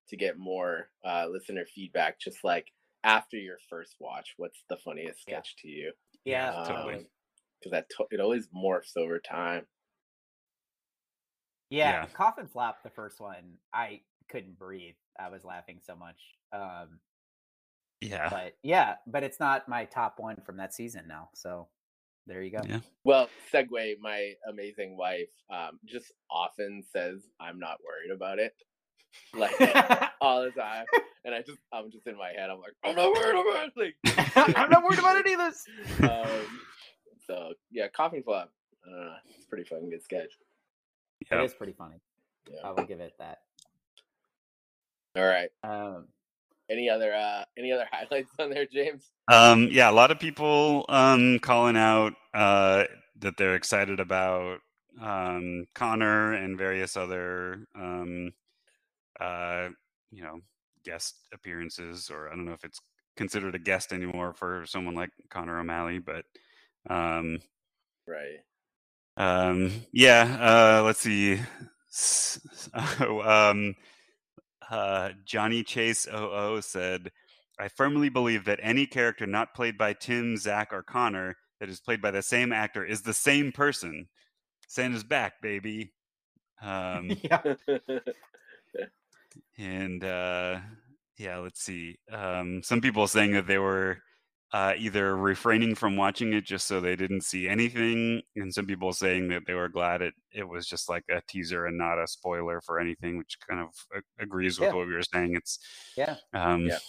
to 0.10 0.18
get 0.18 0.38
more 0.38 0.90
uh, 1.06 1.28
listener 1.30 1.66
feedback, 1.74 2.20
just 2.20 2.44
like 2.44 2.72
after 3.04 3.38
your 3.38 3.58
first 3.70 3.96
watch, 4.00 4.34
what's 4.38 4.64
the 4.70 4.78
funniest 4.78 5.20
Yeah. 5.28 5.36
sketch 5.38 5.56
to 5.60 5.68
you? 5.68 5.94
yeah, 6.26 6.64
totally. 6.68 7.08
Because 7.60 7.72
that 7.72 7.90
to- 7.98 8.08
it 8.12 8.20
always 8.20 8.48
morphs 8.50 8.98
over 8.98 9.20
time. 9.20 9.68
yeah, 11.70 12.02
Yeah. 12.02 12.06
Coffin 12.08 12.48
flop. 12.48 12.84
the 12.84 12.90
first 12.90 13.20
one, 13.20 13.58
I 13.74 14.02
couldn't 14.30 14.58
breathe. 14.58 14.96
I 15.20 15.30
was 15.30 15.44
laughing 15.44 15.80
so 15.84 15.96
much. 15.96 16.20
Um, 16.52 17.00
Yeah. 18.02 18.30
but 18.30 18.58
yeah, 18.64 18.96
but 19.08 19.24
it's 19.24 19.40
not 19.40 19.70
my 19.70 19.86
top 19.86 20.20
one 20.20 20.38
from 20.46 20.58
that 20.58 20.74
season 20.74 21.08
now. 21.08 21.30
So 21.36 21.70
there 22.28 22.42
you 22.42 22.52
go. 22.52 22.62
Yeah. 22.68 22.80
Well, 23.04 23.30
segue. 23.54 24.00
My 24.00 24.34
amazing 24.50 24.98
wife 24.98 25.30
um, 25.50 25.80
just 25.86 26.12
often 26.30 26.84
says, 26.94 27.22
"I'm 27.40 27.60
not 27.60 27.78
worried 27.84 28.14
about 28.16 28.40
it," 28.40 28.54
like 29.34 29.54
all 30.22 30.44
the 30.44 30.52
time, 30.52 30.86
and 31.26 31.34
I 31.36 31.42
just 31.42 31.58
I'm 31.74 31.92
just 31.92 32.08
in 32.08 32.18
my 32.18 32.30
head. 32.30 32.50
I'm 32.50 32.60
like, 32.60 32.74
"I'm 32.84 32.96
not 32.96 33.12
worried 33.14 33.40
about 33.42 33.70
it." 33.76 33.96
Like, 34.06 34.36
I'm 34.58 34.70
not 34.70 34.84
worried 34.84 35.00
about 35.00 35.18
any 35.18 35.34
of 35.34 35.40
this. 35.40 35.66
um, 36.04 36.62
so 37.28 37.54
yeah, 37.72 37.88
coffin 37.88 38.24
flap. 38.24 38.50
I. 38.88 39.16
It's 39.36 39.46
pretty 39.46 39.64
fucking 39.64 39.90
good 39.90 40.04
sketch. 40.04 40.32
It 41.22 41.28
Yeah. 41.32 41.44
is 41.44 41.54
pretty 41.54 41.74
funny. 41.74 41.98
Yeah. 42.52 42.62
I 42.64 42.72
will 42.72 42.86
give 42.86 43.00
it 43.00 43.14
that. 43.20 43.40
All 45.16 45.24
right. 45.26 45.50
Um, 45.64 46.08
Any 46.72 46.90
other 46.90 47.14
uh 47.14 47.44
any 47.58 47.72
other 47.72 47.88
highlights 47.92 48.32
on 48.40 48.50
there, 48.52 48.66
James? 48.66 49.12
Um, 49.28 49.70
yeah, 49.72 49.90
a 49.90 49.94
lot 49.94 50.12
of 50.12 50.20
people 50.20 50.86
um, 50.90 51.40
calling 51.40 51.78
out 51.78 52.14
uh, 52.34 52.86
that 53.20 53.38
they're 53.38 53.56
excited 53.56 54.00
about 54.00 54.60
um, 55.02 55.66
Connor 55.76 56.34
and 56.34 56.58
various 56.58 56.98
other, 56.98 57.66
um, 57.76 58.32
uh, 59.20 59.70
you 60.12 60.24
know, 60.24 60.40
guest 60.84 61.16
appearances, 61.34 62.10
or 62.10 62.28
I 62.30 62.36
don't 62.36 62.46
know 62.46 62.54
if 62.54 62.64
it's 62.66 62.80
considered 63.16 63.56
a 63.56 63.60
guest 63.60 63.94
anymore 63.94 64.34
for 64.34 64.66
someone 64.66 64.96
like 64.96 65.12
Connor 65.30 65.60
O'Malley, 65.60 66.00
but 66.00 66.26
um, 66.90 67.40
Right. 68.08 68.44
um, 69.18 69.72
yeah, 69.92 70.38
uh, 70.80 70.84
let's 70.84 71.00
see. 71.00 71.40
S- 71.92 72.40
um, 73.02 73.76
uh, 74.72 75.10
Johnny 75.26 75.64
Chase 75.64 76.04
00 76.04 76.62
said, 76.62 77.12
I 77.60 77.68
firmly 77.68 78.10
believe 78.10 78.46
that 78.46 78.60
any 78.64 78.88
character 78.88 79.28
not 79.28 79.54
played 79.54 79.78
by 79.78 79.94
Tim, 79.94 80.38
Zach, 80.38 80.70
or 80.72 80.82
Connor 80.82 81.36
that 81.60 81.70
is 81.70 81.80
played 81.80 82.02
by 82.02 82.10
the 82.10 82.24
same 82.24 82.52
actor 82.52 82.84
is 82.84 83.04
the 83.04 83.14
same 83.14 83.52
person. 83.52 84.08
Santa's 84.68 85.04
back, 85.04 85.42
baby. 85.42 85.94
Um, 86.64 87.18
yeah. 87.24 87.42
and 89.58 90.04
uh, 90.04 90.60
yeah, 91.18 91.38
let's 91.40 91.60
see. 91.64 91.98
Um, 92.12 92.62
some 92.62 92.82
people 92.82 93.08
saying 93.08 93.32
that 93.32 93.48
they 93.48 93.58
were 93.58 93.98
uh, 94.54 94.74
either 94.78 95.16
refraining 95.16 95.76
from 95.76 95.96
watching 95.96 96.34
it 96.34 96.44
just 96.46 96.68
so 96.68 96.82
they 96.82 96.96
didn't 96.96 97.22
see 97.24 97.48
anything, 97.48 98.22
and 98.36 98.54
some 98.54 98.66
people 98.66 98.92
saying 98.92 99.30
that 99.30 99.44
they 99.48 99.54
were 99.54 99.70
glad 99.70 100.02
it 100.02 100.14
it 100.34 100.44
was 100.48 100.68
just 100.68 100.90
like 100.90 101.04
a 101.10 101.22
teaser 101.28 101.66
and 101.68 101.78
not 101.78 101.98
a 102.02 102.08
spoiler 102.08 102.60
for 102.62 102.80
anything, 102.80 103.18
which 103.18 103.38
kind 103.48 103.62
of 103.62 103.70
a- 103.96 104.24
agrees 104.24 104.60
with 104.60 104.70
Yeah. 104.70 104.76
what 104.76 104.88
we 104.88 104.94
were 104.94 105.04
saying. 105.04 105.36
It's 105.36 105.60
Yeah. 105.96 106.18
um, 106.34 106.66
Yeah. 106.68 106.80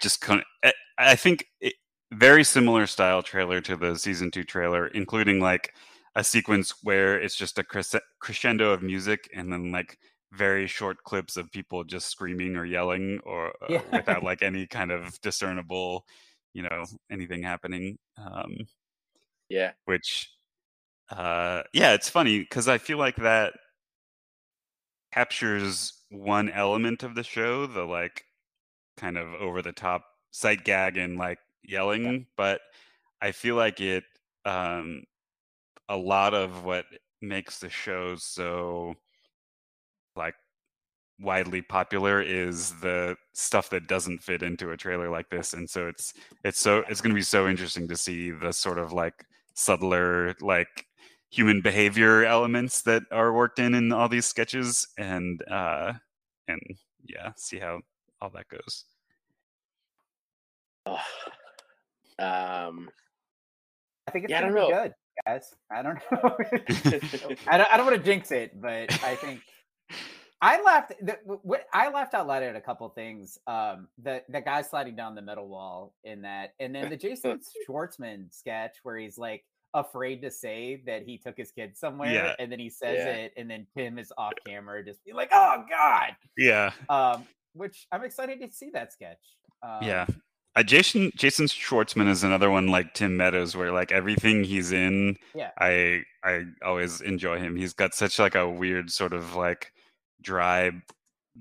just 0.00 0.20
kind 0.20 0.40
of. 0.40 0.46
I, 0.64 0.72
I 1.12 1.16
think 1.16 1.46
it, 1.60 1.74
very 2.12 2.44
similar 2.44 2.86
style 2.86 3.22
trailer 3.22 3.60
to 3.62 3.76
the 3.76 3.96
season 3.96 4.30
two 4.30 4.44
trailer, 4.44 4.88
including 4.88 5.40
like 5.40 5.72
a 6.14 6.22
sequence 6.24 6.74
where 6.82 7.18
it's 7.18 7.36
just 7.36 7.58
a 7.58 7.64
cres- 7.64 7.94
crescendo 8.20 8.70
of 8.72 8.82
music 8.82 9.30
and 9.34 9.52
then 9.52 9.72
like 9.72 9.98
very 10.32 10.66
short 10.66 11.02
clips 11.04 11.36
of 11.36 11.50
people 11.52 11.84
just 11.84 12.08
screaming 12.10 12.56
or 12.56 12.64
yelling 12.66 13.20
or 13.24 13.48
uh, 13.62 13.66
Yeah. 13.68 13.82
without 13.92 14.22
like 14.24 14.42
any 14.42 14.66
kind 14.66 14.90
of 14.90 15.18
discernible 15.22 16.04
you 16.54 16.62
know 16.62 16.84
anything 17.10 17.42
happening 17.42 17.96
um 18.18 18.56
yeah. 19.48 19.72
which 19.84 20.30
uh 21.10 21.62
yeah 21.72 21.92
it's 21.92 22.08
funny 22.08 22.38
because 22.38 22.68
i 22.68 22.78
feel 22.78 22.98
like 22.98 23.16
that 23.16 23.52
captures 25.12 25.92
one 26.10 26.50
element 26.50 27.02
of 27.02 27.14
the 27.14 27.22
show 27.22 27.66
the 27.66 27.84
like 27.84 28.24
kind 28.96 29.18
of 29.18 29.34
over 29.34 29.60
the 29.62 29.72
top 29.72 30.04
sight 30.30 30.64
gag 30.64 30.96
and 30.96 31.18
like 31.18 31.38
yelling 31.62 32.26
but 32.36 32.60
i 33.20 33.30
feel 33.30 33.54
like 33.56 33.80
it 33.80 34.04
um 34.44 35.02
a 35.88 35.96
lot 35.96 36.32
of 36.34 36.64
what 36.64 36.86
makes 37.20 37.58
the 37.58 37.68
show 37.68 38.16
so 38.16 38.94
widely 41.22 41.62
popular 41.62 42.20
is 42.20 42.72
the 42.80 43.16
stuff 43.32 43.70
that 43.70 43.86
doesn't 43.88 44.22
fit 44.22 44.42
into 44.42 44.70
a 44.70 44.76
trailer 44.76 45.08
like 45.10 45.30
this 45.30 45.52
and 45.54 45.68
so 45.70 45.86
it's 45.88 46.14
it's 46.44 46.58
so 46.60 46.84
it's 46.88 47.00
going 47.00 47.10
to 47.14 47.18
be 47.18 47.22
so 47.22 47.48
interesting 47.48 47.88
to 47.88 47.96
see 47.96 48.30
the 48.30 48.52
sort 48.52 48.78
of 48.78 48.92
like 48.92 49.24
subtler 49.54 50.34
like 50.40 50.86
human 51.30 51.60
behavior 51.62 52.24
elements 52.24 52.82
that 52.82 53.02
are 53.10 53.32
worked 53.32 53.58
in 53.58 53.74
in 53.74 53.92
all 53.92 54.08
these 54.08 54.26
sketches 54.26 54.86
and 54.98 55.42
uh 55.50 55.92
and 56.48 56.60
yeah 57.04 57.32
see 57.36 57.58
how 57.58 57.80
all 58.20 58.30
that 58.30 58.48
goes 58.48 58.84
Oh. 60.86 60.98
Um 62.18 62.90
I 64.06 64.10
think 64.10 64.24
it's 64.26 64.30
Yeah, 64.30 64.40
I 64.40 64.42
gonna 64.42 64.54
be 64.54 64.60
know. 64.60 64.68
good, 64.68 64.92
guys. 65.26 65.54
I 65.70 65.82
don't 65.82 65.98
know. 66.12 66.36
I 67.48 67.58
don't. 67.58 67.72
I 67.72 67.76
don't 67.76 67.86
want 67.86 67.96
to 67.98 68.02
jinx 68.02 68.30
it, 68.32 68.60
but 68.60 68.92
I 69.04 69.14
think 69.16 69.40
I 70.42 70.60
laughed. 70.60 70.92
I 71.72 71.88
laughed 71.88 72.14
out 72.14 72.26
loud 72.26 72.42
at 72.42 72.56
a 72.56 72.60
couple 72.60 72.88
things. 72.90 73.38
Um, 73.46 73.88
the 74.02 74.22
the 74.28 74.40
guy 74.40 74.60
sliding 74.62 74.96
down 74.96 75.14
the 75.14 75.22
middle 75.22 75.48
wall 75.48 75.94
in 76.04 76.22
that, 76.22 76.54
and 76.60 76.74
then 76.74 76.90
the 76.90 76.96
Jason 76.96 77.40
Schwartzman 77.68 78.32
sketch 78.34 78.76
where 78.82 78.96
he's 78.98 79.16
like 79.16 79.44
afraid 79.72 80.20
to 80.22 80.30
say 80.30 80.82
that 80.84 81.04
he 81.04 81.16
took 81.16 81.36
his 81.38 81.50
kid 81.52 81.76
somewhere, 81.78 82.12
Yeah. 82.12 82.34
and 82.38 82.50
then 82.52 82.58
he 82.58 82.68
says 82.68 82.98
Yeah. 82.98 83.12
it, 83.12 83.32
and 83.36 83.48
then 83.50 83.66
Tim 83.76 83.98
is 83.98 84.12
off 84.18 84.32
camera, 84.46 84.84
just 84.84 85.02
be 85.04 85.12
like, 85.12 85.30
"Oh 85.32 85.64
God." 85.70 86.16
yeah 86.36 86.72
Um, 86.90 87.24
which 87.54 87.86
I'm 87.92 88.02
excited 88.04 88.40
to 88.40 88.50
see 88.54 88.70
that 88.70 88.92
sketch. 88.92 89.22
Um, 89.62 89.78
yeah 89.82 90.06
uh, 90.56 90.62
jason 90.64 91.12
jason 91.14 91.46
schwartzman 91.46 92.08
is 92.08 92.24
another 92.24 92.50
one 92.50 92.66
like 92.66 92.92
tim 92.94 93.16
meadows 93.16 93.56
where 93.56 93.70
like 93.70 93.92
everything 93.92 94.42
he's 94.42 94.72
in 94.72 95.16
Yeah. 95.36 95.50
i 95.56 96.02
i 96.24 96.42
always 96.64 97.00
enjoy 97.00 97.38
him 97.38 97.54
he's 97.54 97.72
got 97.72 97.94
such 97.94 98.18
like 98.18 98.34
a 98.34 98.46
weird 98.48 98.90
sort 98.90 99.12
of 99.12 99.36
like 99.36 99.72
dry 100.22 100.70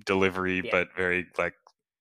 delivery 0.06 0.62
Yeah. 0.64 0.72
but 0.72 0.96
very 0.96 1.28
like 1.38 1.54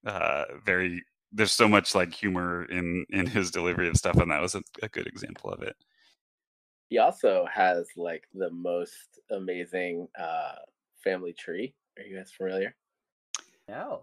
uh 0.07 0.45
very 0.65 1.03
there's 1.33 1.53
so 1.53 1.69
much 1.69 1.95
like 1.95 2.13
humor 2.15 2.65
in 2.65 3.05
in 3.11 3.27
his 3.27 3.51
delivery 3.51 3.89
of 3.89 3.97
stuff 3.97 4.17
and 4.17 4.31
that 4.31 4.41
was 4.41 4.55
a, 4.55 4.63
a 4.83 4.89
good 4.89 5.07
example 5.07 5.51
of 5.51 5.63
it 5.63 5.77
he 6.89 6.99
also 6.99 7.47
has 7.53 7.87
like 7.97 8.25
the 8.35 8.51
most 8.51 9.21
amazing 9.31 10.09
uh 10.19 10.55
family 11.05 11.33
tree. 11.33 11.73
Are 11.99 12.03
you 12.05 12.17
guys 12.17 12.31
familiar? 12.31 12.75
No. 13.69 14.03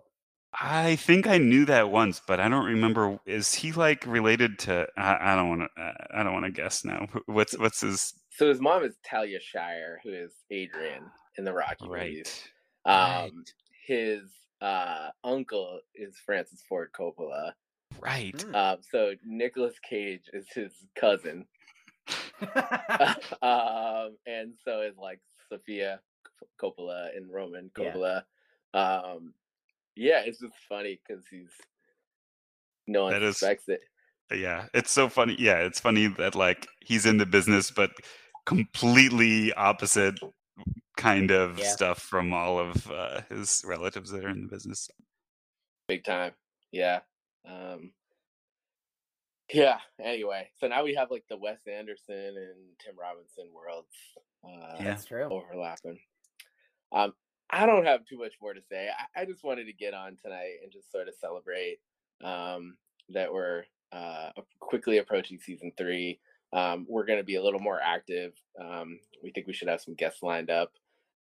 i 0.53 0.95
think 0.95 1.27
i 1.27 1.37
knew 1.37 1.65
that 1.65 1.91
once 1.91 2.21
but 2.25 2.39
i 2.39 2.47
don't 2.47 2.65
remember 2.65 3.19
is 3.25 3.53
he 3.53 3.71
like 3.73 4.05
related 4.07 4.57
to 4.59 4.87
i, 4.97 5.33
I 5.33 5.35
don't 5.35 5.49
want 5.49 5.61
to 5.75 5.93
i 6.15 6.23
don't 6.23 6.33
want 6.33 6.45
to 6.45 6.51
guess 6.51 6.85
now 6.85 7.07
what's 7.25 7.57
what's 7.57 7.81
his 7.81 8.13
So 8.29 8.47
his 8.47 8.61
mom 8.61 8.83
is 8.83 8.95
Talia 9.03 9.39
Shire, 9.41 9.99
who 10.03 10.11
is 10.13 10.31
Adrian 10.51 11.03
in 11.37 11.43
the 11.43 11.53
Rocky 11.53 11.87
right 11.87 12.11
movies. 12.11 12.43
Right. 12.87 13.25
Um 13.25 13.43
his 13.85 14.21
uh 14.61 15.09
uncle 15.23 15.79
is 15.93 16.15
Francis 16.25 16.63
Ford 16.67 16.89
Coppola. 16.97 17.53
right 17.99 18.35
Mm. 18.37 18.55
Um 18.55 18.77
so 18.81 19.13
Nicolas 19.25 19.75
Cage 19.87 20.23
is 20.33 20.47
his 20.53 20.71
cousin. 20.95 21.45
um, 23.41 24.15
and 24.25 24.53
so 24.63 24.81
is 24.81 24.97
like 24.97 25.19
Sofia 25.49 25.99
Coppola 26.61 27.15
and 27.15 27.31
Roman 27.31 27.71
Coppola. 27.75 28.23
Yeah, 28.73 28.97
um, 28.99 29.33
yeah 29.95 30.21
it's 30.25 30.39
just 30.39 30.53
funny 30.69 30.99
because 31.05 31.23
he's 31.29 31.49
no 32.87 33.03
one 33.05 33.13
that 33.13 33.21
suspects 33.33 33.67
is, 33.67 33.77
it. 34.31 34.39
Yeah, 34.39 34.65
it's 34.73 34.91
so 34.91 35.09
funny. 35.09 35.35
Yeah, 35.39 35.59
it's 35.59 35.79
funny 35.79 36.07
that 36.07 36.35
like 36.35 36.67
he's 36.81 37.05
in 37.05 37.17
the 37.17 37.25
business, 37.25 37.71
but 37.71 37.91
completely 38.45 39.53
opposite 39.53 40.19
kind 40.97 41.31
of 41.31 41.59
yeah. 41.59 41.69
stuff 41.69 41.99
from 41.99 42.33
all 42.33 42.59
of 42.59 42.89
uh, 42.91 43.21
his 43.29 43.63
relatives 43.65 44.11
that 44.11 44.25
are 44.25 44.29
in 44.29 44.41
the 44.41 44.47
business. 44.47 44.89
Big 45.87 46.03
time. 46.03 46.33
Yeah. 46.71 46.99
Um, 47.47 47.91
yeah. 49.53 49.77
Anyway, 50.03 50.49
so 50.59 50.67
now 50.67 50.83
we 50.83 50.95
have 50.95 51.11
like 51.11 51.23
the 51.29 51.37
Wes 51.37 51.59
Anderson 51.67 52.35
and 52.35 52.57
Tim 52.83 52.95
Robinson 52.99 53.45
worlds. 53.53 53.93
Uh, 54.43 54.75
yeah, 54.79 54.83
that's 54.83 55.05
true. 55.05 55.23
Overlapping. 55.23 55.99
Um, 56.91 57.13
I 57.49 57.65
don't 57.65 57.85
have 57.85 58.05
too 58.05 58.17
much 58.17 58.33
more 58.41 58.53
to 58.53 58.61
say. 58.69 58.89
I, 58.89 59.21
I, 59.21 59.25
just 59.25 59.43
wanted 59.43 59.65
to 59.65 59.73
get 59.73 59.93
on 59.93 60.17
tonight 60.21 60.55
and 60.63 60.71
just 60.71 60.91
sort 60.91 61.07
of 61.07 61.15
celebrate 61.19 61.79
um, 62.23 62.75
that 63.09 63.31
we're 63.31 63.63
uh, 63.91 64.31
quickly 64.59 64.97
approaching 64.97 65.39
season 65.39 65.71
three. 65.77 66.19
Um, 66.53 66.85
we're 66.89 67.05
going 67.05 67.19
to 67.19 67.25
be 67.25 67.35
a 67.35 67.43
little 67.43 67.59
more 67.59 67.79
active. 67.81 68.33
Um, 68.59 68.99
we 69.23 69.31
think 69.31 69.47
we 69.47 69.53
should 69.53 69.67
have 69.67 69.81
some 69.81 69.95
guests 69.95 70.23
lined 70.23 70.49
up, 70.49 70.71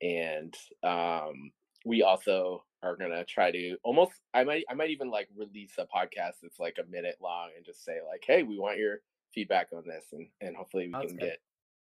and 0.01 0.55
um, 0.83 1.51
we 1.85 2.03
also 2.03 2.63
are 2.81 2.95
going 2.95 3.11
to 3.11 3.25
try 3.25 3.51
to 3.51 3.75
almost. 3.83 4.13
I 4.33 4.43
might. 4.43 4.63
I 4.69 4.73
might 4.73 4.91
even 4.91 5.09
like 5.09 5.27
release 5.35 5.73
a 5.77 5.83
podcast 5.83 6.35
that's 6.41 6.59
like 6.59 6.77
a 6.79 6.89
minute 6.89 7.17
long 7.21 7.49
and 7.55 7.65
just 7.65 7.83
say 7.83 7.97
like, 8.07 8.23
"Hey, 8.25 8.43
we 8.43 8.57
want 8.57 8.77
your 8.77 8.99
feedback 9.33 9.69
on 9.75 9.83
this," 9.85 10.05
and 10.13 10.27
and 10.41 10.55
hopefully 10.55 10.87
we 10.87 10.93
that's 10.93 11.07
can 11.07 11.17
good. 11.17 11.37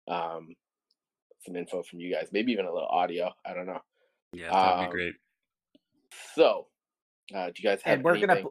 get 0.07 0.13
um, 0.13 0.55
some 1.45 1.55
info 1.55 1.83
from 1.83 1.99
you 1.99 2.13
guys. 2.13 2.29
Maybe 2.31 2.51
even 2.51 2.65
a 2.65 2.73
little 2.73 2.89
audio. 2.89 3.33
I 3.45 3.53
don't 3.53 3.67
know. 3.67 3.81
Yeah, 4.33 4.51
that'd 4.51 4.79
be 4.79 4.85
um, 4.85 4.91
great. 4.91 5.13
So, 6.35 6.67
uh, 7.35 7.47
do 7.47 7.53
you 7.57 7.69
guys 7.69 7.81
have? 7.83 7.95
And 7.95 8.03
we're 8.03 8.15
anything? 8.15 8.27
gonna 8.27 8.49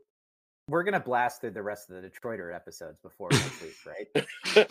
we're 0.68 0.82
gonna 0.82 1.00
blast 1.00 1.40
through 1.40 1.50
the 1.50 1.62
rest 1.62 1.90
of 1.90 2.00
the 2.00 2.08
Detroiter 2.08 2.54
episodes 2.54 2.98
before 3.00 3.28
next 3.30 3.62
week, 3.62 3.76
right? 3.86 4.70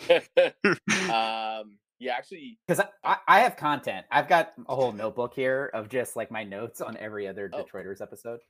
um, 1.60 1.78
yeah, 2.00 2.14
actually, 2.16 2.58
because 2.66 2.84
I, 3.04 3.18
I, 3.28 3.40
have 3.40 3.56
content. 3.56 4.04
I've 4.10 4.28
got 4.28 4.52
a 4.68 4.74
whole 4.74 4.92
notebook 4.92 5.34
here 5.34 5.70
of 5.72 5.88
just 5.88 6.16
like 6.16 6.30
my 6.30 6.42
notes 6.42 6.80
on 6.80 6.96
every 6.96 7.28
other 7.28 7.48
oh. 7.52 7.62
Detroiters 7.62 8.00
episode. 8.00 8.40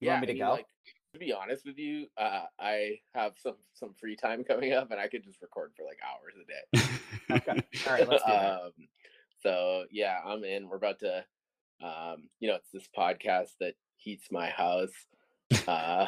You 0.00 0.06
yeah, 0.06 0.12
want 0.14 0.20
me 0.22 0.26
to 0.28 0.32
I 0.32 0.34
mean, 0.34 0.42
go? 0.42 0.50
Like, 0.52 0.66
to 1.14 1.18
be 1.18 1.32
honest 1.32 1.64
with 1.64 1.78
you, 1.78 2.06
uh, 2.16 2.44
I 2.58 2.98
have 3.14 3.32
some 3.38 3.56
some 3.74 3.94
free 4.00 4.16
time 4.16 4.44
coming 4.44 4.72
up, 4.72 4.90
and 4.90 5.00
I 5.00 5.08
could 5.08 5.24
just 5.24 5.42
record 5.42 5.72
for 5.76 5.84
like 5.84 5.98
hours 6.04 6.34
a 6.40 6.46
day. 6.46 7.36
okay, 7.36 7.66
all 7.86 7.92
right, 7.92 8.08
let's 8.08 8.22
do 8.24 8.32
that. 8.32 8.52
Um, 8.52 8.72
so 9.42 9.84
yeah, 9.90 10.18
I'm 10.24 10.44
in. 10.44 10.68
We're 10.68 10.76
about 10.76 11.00
to, 11.00 11.24
um, 11.82 12.28
you 12.38 12.48
know, 12.48 12.56
it's 12.56 12.70
this 12.72 12.88
podcast 12.96 13.50
that 13.60 13.74
heats 13.96 14.28
my 14.30 14.48
house. 14.50 14.92
Uh, 15.68 16.06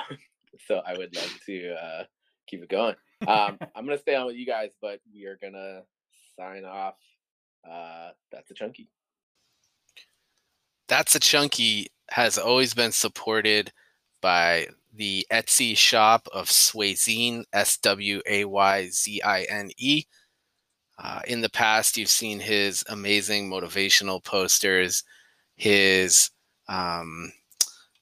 so 0.67 0.83
I 0.87 0.97
would 0.97 1.15
love 1.15 1.39
to 1.47 1.75
uh, 1.75 2.05
keep 2.47 2.63
it 2.63 2.69
going. 2.69 2.95
Um, 3.27 3.59
I'm 3.75 3.87
gonna 3.87 3.99
stay 3.99 4.15
on 4.15 4.27
with 4.27 4.37
you 4.37 4.47
guys, 4.47 4.71
but 4.81 5.01
we 5.13 5.27
are 5.27 5.39
gonna 5.41 5.83
sign 6.39 6.65
off. 6.65 6.97
Uh, 7.69 8.11
that's 8.31 8.51
a 8.51 8.55
chunky. 8.55 8.89
That's 10.89 11.15
a 11.15 11.21
chunky 11.21 11.89
has 12.11 12.39
always 12.39 12.75
been 12.75 12.93
supported 12.93 13.73
by 14.21 14.69
the 14.95 15.27
Etsy 15.33 15.77
shop 15.77 16.29
of 16.33 16.49
Swayzine, 16.49 17.45
S 17.53 17.79
W 17.79 18.21
A 18.27 18.45
Y 18.45 18.89
Z 18.89 19.23
I 19.23 19.43
N 19.43 19.71
E. 19.77 20.05
Uh, 20.99 21.21
in 21.27 21.43
the 21.43 21.51
past, 21.51 21.97
you've 21.97 22.09
seen 22.09 22.41
his 22.41 22.83
amazing 22.89 23.51
motivational 23.51 24.25
posters, 24.25 25.05
his 25.57 26.31
um, 26.69 27.33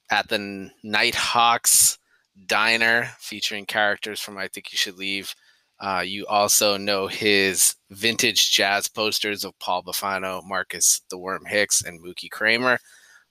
at 0.09 0.29
the 0.29 0.69
Nighthawks 0.83 1.97
Diner 2.45 3.09
featuring 3.19 3.65
characters 3.65 4.19
from 4.19 4.37
I 4.37 4.47
Think 4.47 4.71
You 4.71 4.77
Should 4.77 4.97
Leave. 4.97 5.33
Uh, 5.79 6.03
you 6.05 6.25
also 6.27 6.77
know 6.77 7.07
his 7.07 7.75
vintage 7.89 8.51
jazz 8.51 8.87
posters 8.87 9.43
of 9.43 9.57
Paul 9.59 9.83
Bufano, 9.83 10.41
Marcus 10.45 11.01
the 11.09 11.17
Worm 11.17 11.45
Hicks, 11.45 11.81
and 11.81 12.01
Mookie 12.01 12.31
Kramer. 12.31 12.79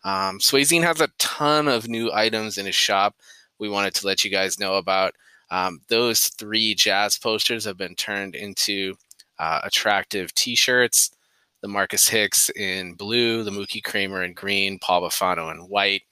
Um, 0.04 0.38
has 0.38 1.00
a 1.00 1.08
ton 1.18 1.68
of 1.68 1.88
new 1.88 2.12
items 2.12 2.58
in 2.58 2.66
his 2.66 2.74
shop. 2.74 3.16
We 3.58 3.70
wanted 3.70 3.94
to 3.94 4.06
let 4.06 4.24
you 4.24 4.30
guys 4.30 4.60
know 4.60 4.74
about. 4.74 5.14
Um, 5.50 5.80
those 5.88 6.28
three 6.28 6.74
jazz 6.74 7.16
posters 7.16 7.64
have 7.64 7.78
been 7.78 7.94
turned 7.94 8.34
into 8.34 8.94
uh, 9.38 9.60
attractive 9.64 10.34
T-shirts. 10.34 11.10
The 11.62 11.68
Marcus 11.68 12.08
Hicks 12.08 12.50
in 12.50 12.92
blue, 12.92 13.42
the 13.42 13.50
Mookie 13.50 13.82
Kramer 13.82 14.22
in 14.22 14.34
green, 14.34 14.78
Paul 14.78 15.02
Bufano 15.02 15.50
in 15.50 15.60
white. 15.60 16.02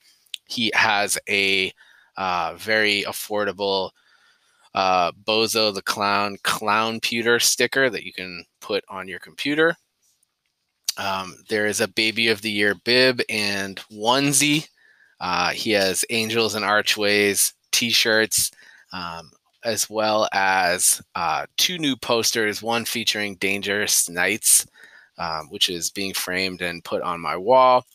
He 0.45 0.71
has 0.73 1.17
a 1.29 1.71
uh, 2.17 2.53
very 2.57 3.03
affordable 3.03 3.91
uh, 4.73 5.11
Bozo 5.11 5.73
the 5.73 5.81
Clown 5.81 6.37
Clown 6.43 6.99
Pewter 6.99 7.39
sticker 7.39 7.89
that 7.89 8.03
you 8.03 8.13
can 8.13 8.45
put 8.59 8.83
on 8.89 9.07
your 9.07 9.19
computer. 9.19 9.75
Um, 10.97 11.35
there 11.49 11.65
is 11.65 11.81
a 11.81 11.87
Baby 11.87 12.27
of 12.27 12.41
the 12.41 12.51
Year 12.51 12.75
bib 12.83 13.21
and 13.29 13.79
onesie. 13.91 14.67
Uh, 15.19 15.49
he 15.51 15.71
has 15.71 16.05
Angels 16.09 16.55
and 16.55 16.65
Archways 16.65 17.53
t 17.71 17.89
shirts, 17.89 18.51
um, 18.91 19.31
as 19.63 19.89
well 19.89 20.27
as 20.33 21.01
uh, 21.15 21.45
two 21.57 21.77
new 21.77 21.95
posters 21.95 22.61
one 22.61 22.85
featuring 22.85 23.35
Dangerous 23.35 24.09
Knights, 24.09 24.67
um, 25.17 25.47
which 25.49 25.69
is 25.69 25.89
being 25.91 26.13
framed 26.13 26.61
and 26.61 26.83
put 26.83 27.01
on 27.01 27.19
my 27.19 27.37
wall, 27.37 27.85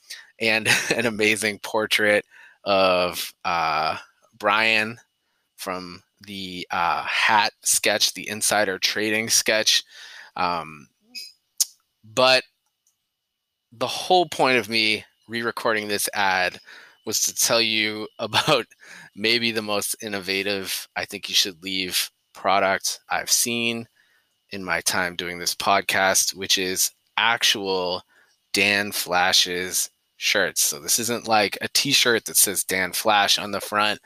and 0.40 0.68
an 0.94 1.06
amazing 1.06 1.58
portrait 1.60 2.24
of 2.64 3.32
uh, 3.44 3.96
Brian 4.38 4.98
from 5.56 6.02
the 6.26 6.66
uh, 6.70 7.02
hat 7.04 7.52
sketch, 7.62 8.14
the 8.14 8.28
insider 8.28 8.78
trading 8.78 9.28
sketch. 9.28 9.84
Um, 10.36 10.88
but 12.04 12.44
the 13.72 13.86
whole 13.86 14.26
point 14.26 14.58
of 14.58 14.68
me 14.68 15.04
re-recording 15.28 15.88
this 15.88 16.08
ad 16.14 16.58
was 17.04 17.20
to 17.22 17.34
tell 17.34 17.60
you 17.60 18.08
about 18.18 18.66
maybe 19.14 19.50
the 19.50 19.62
most 19.62 19.96
innovative 20.02 20.88
I 20.96 21.04
think 21.04 21.28
you 21.28 21.34
should 21.34 21.62
leave 21.62 22.10
product 22.34 23.00
I've 23.10 23.30
seen 23.30 23.88
in 24.50 24.64
my 24.64 24.80
time 24.80 25.16
doing 25.16 25.38
this 25.38 25.54
podcast, 25.54 26.34
which 26.34 26.56
is 26.56 26.90
actual 27.16 28.02
Dan 28.52 28.92
Flash's 28.92 29.90
shirts. 30.16 30.62
So 30.62 30.78
this 30.78 30.98
isn't 30.98 31.28
like 31.28 31.58
a 31.60 31.68
t-shirt 31.68 32.24
that 32.26 32.36
says 32.36 32.64
Dan 32.64 32.92
Flash 32.92 33.38
on 33.38 33.50
the 33.50 33.60
front. 33.60 34.00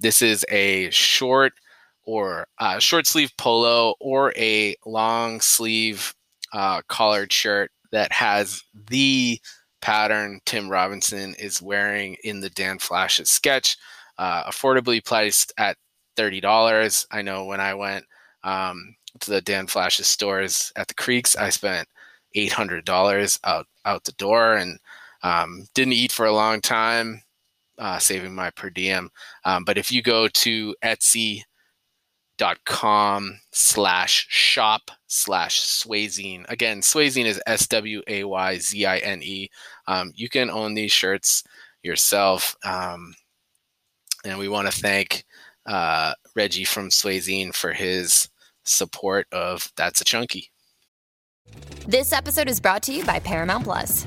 This 0.00 0.22
is 0.22 0.44
a 0.50 0.90
short 0.90 1.52
or 2.04 2.46
uh, 2.58 2.78
short 2.78 3.06
sleeve 3.06 3.32
polo 3.38 3.94
or 4.00 4.32
a 4.36 4.76
long 4.86 5.40
sleeve 5.40 6.14
uh, 6.52 6.82
collared 6.88 7.32
shirt 7.32 7.70
that 7.92 8.12
has 8.12 8.62
the 8.88 9.40
pattern 9.80 10.40
Tim 10.46 10.68
Robinson 10.68 11.34
is 11.38 11.62
wearing 11.62 12.16
in 12.24 12.40
the 12.40 12.50
Dan 12.50 12.78
Flash's 12.78 13.30
sketch, 13.30 13.76
uh, 14.18 14.44
affordably 14.44 15.04
priced 15.04 15.52
at 15.58 15.76
thirty 16.16 16.40
dollars. 16.40 17.06
I 17.10 17.22
know 17.22 17.44
when 17.44 17.60
I 17.60 17.74
went 17.74 18.04
um, 18.42 18.96
to 19.20 19.30
the 19.30 19.40
Dan 19.40 19.66
Flash's 19.66 20.06
stores 20.08 20.72
at 20.76 20.88
the 20.88 20.94
Creeks, 20.94 21.36
I 21.36 21.50
spent 21.50 21.88
eight 22.34 22.52
hundred 22.52 22.84
dollars 22.84 23.38
out 23.44 23.66
out 23.84 24.04
the 24.04 24.12
door 24.12 24.54
and 24.56 24.78
um, 25.22 25.66
didn't 25.74 25.94
eat 25.94 26.12
for 26.12 26.26
a 26.26 26.32
long 26.32 26.60
time 26.60 27.22
uh, 27.78 27.98
saving 27.98 28.34
my 28.34 28.50
per 28.50 28.70
diem. 28.70 29.10
Um, 29.44 29.64
but 29.64 29.78
if 29.78 29.90
you 29.90 30.02
go 30.02 30.28
to 30.28 30.74
etsy.com 30.84 31.44
slash 33.52 34.26
shop 34.28 34.90
slash 35.06 35.60
Swayzine, 35.60 36.44
again, 36.48 36.80
Swayzine 36.80 37.26
is 37.26 37.40
S 37.46 37.66
W 37.68 38.02
A 38.06 38.24
Y 38.24 38.58
Z 38.58 38.86
I 38.86 38.98
N 38.98 39.22
E. 39.22 39.48
Um, 39.86 40.12
you 40.14 40.28
can 40.28 40.50
own 40.50 40.74
these 40.74 40.92
shirts 40.92 41.44
yourself. 41.82 42.56
Um, 42.64 43.14
and 44.24 44.38
we 44.38 44.48
want 44.48 44.70
to 44.70 44.78
thank 44.80 45.24
uh, 45.66 46.14
Reggie 46.34 46.64
from 46.64 46.88
Swayzine 46.90 47.54
for 47.54 47.72
his 47.72 48.28
support 48.64 49.26
of 49.32 49.70
That's 49.76 50.00
a 50.00 50.04
Chunky. 50.04 50.50
This 51.86 52.12
episode 52.12 52.48
is 52.48 52.58
brought 52.58 52.82
to 52.84 52.92
you 52.92 53.04
by 53.04 53.18
Paramount 53.18 53.64
Plus. 53.64 54.06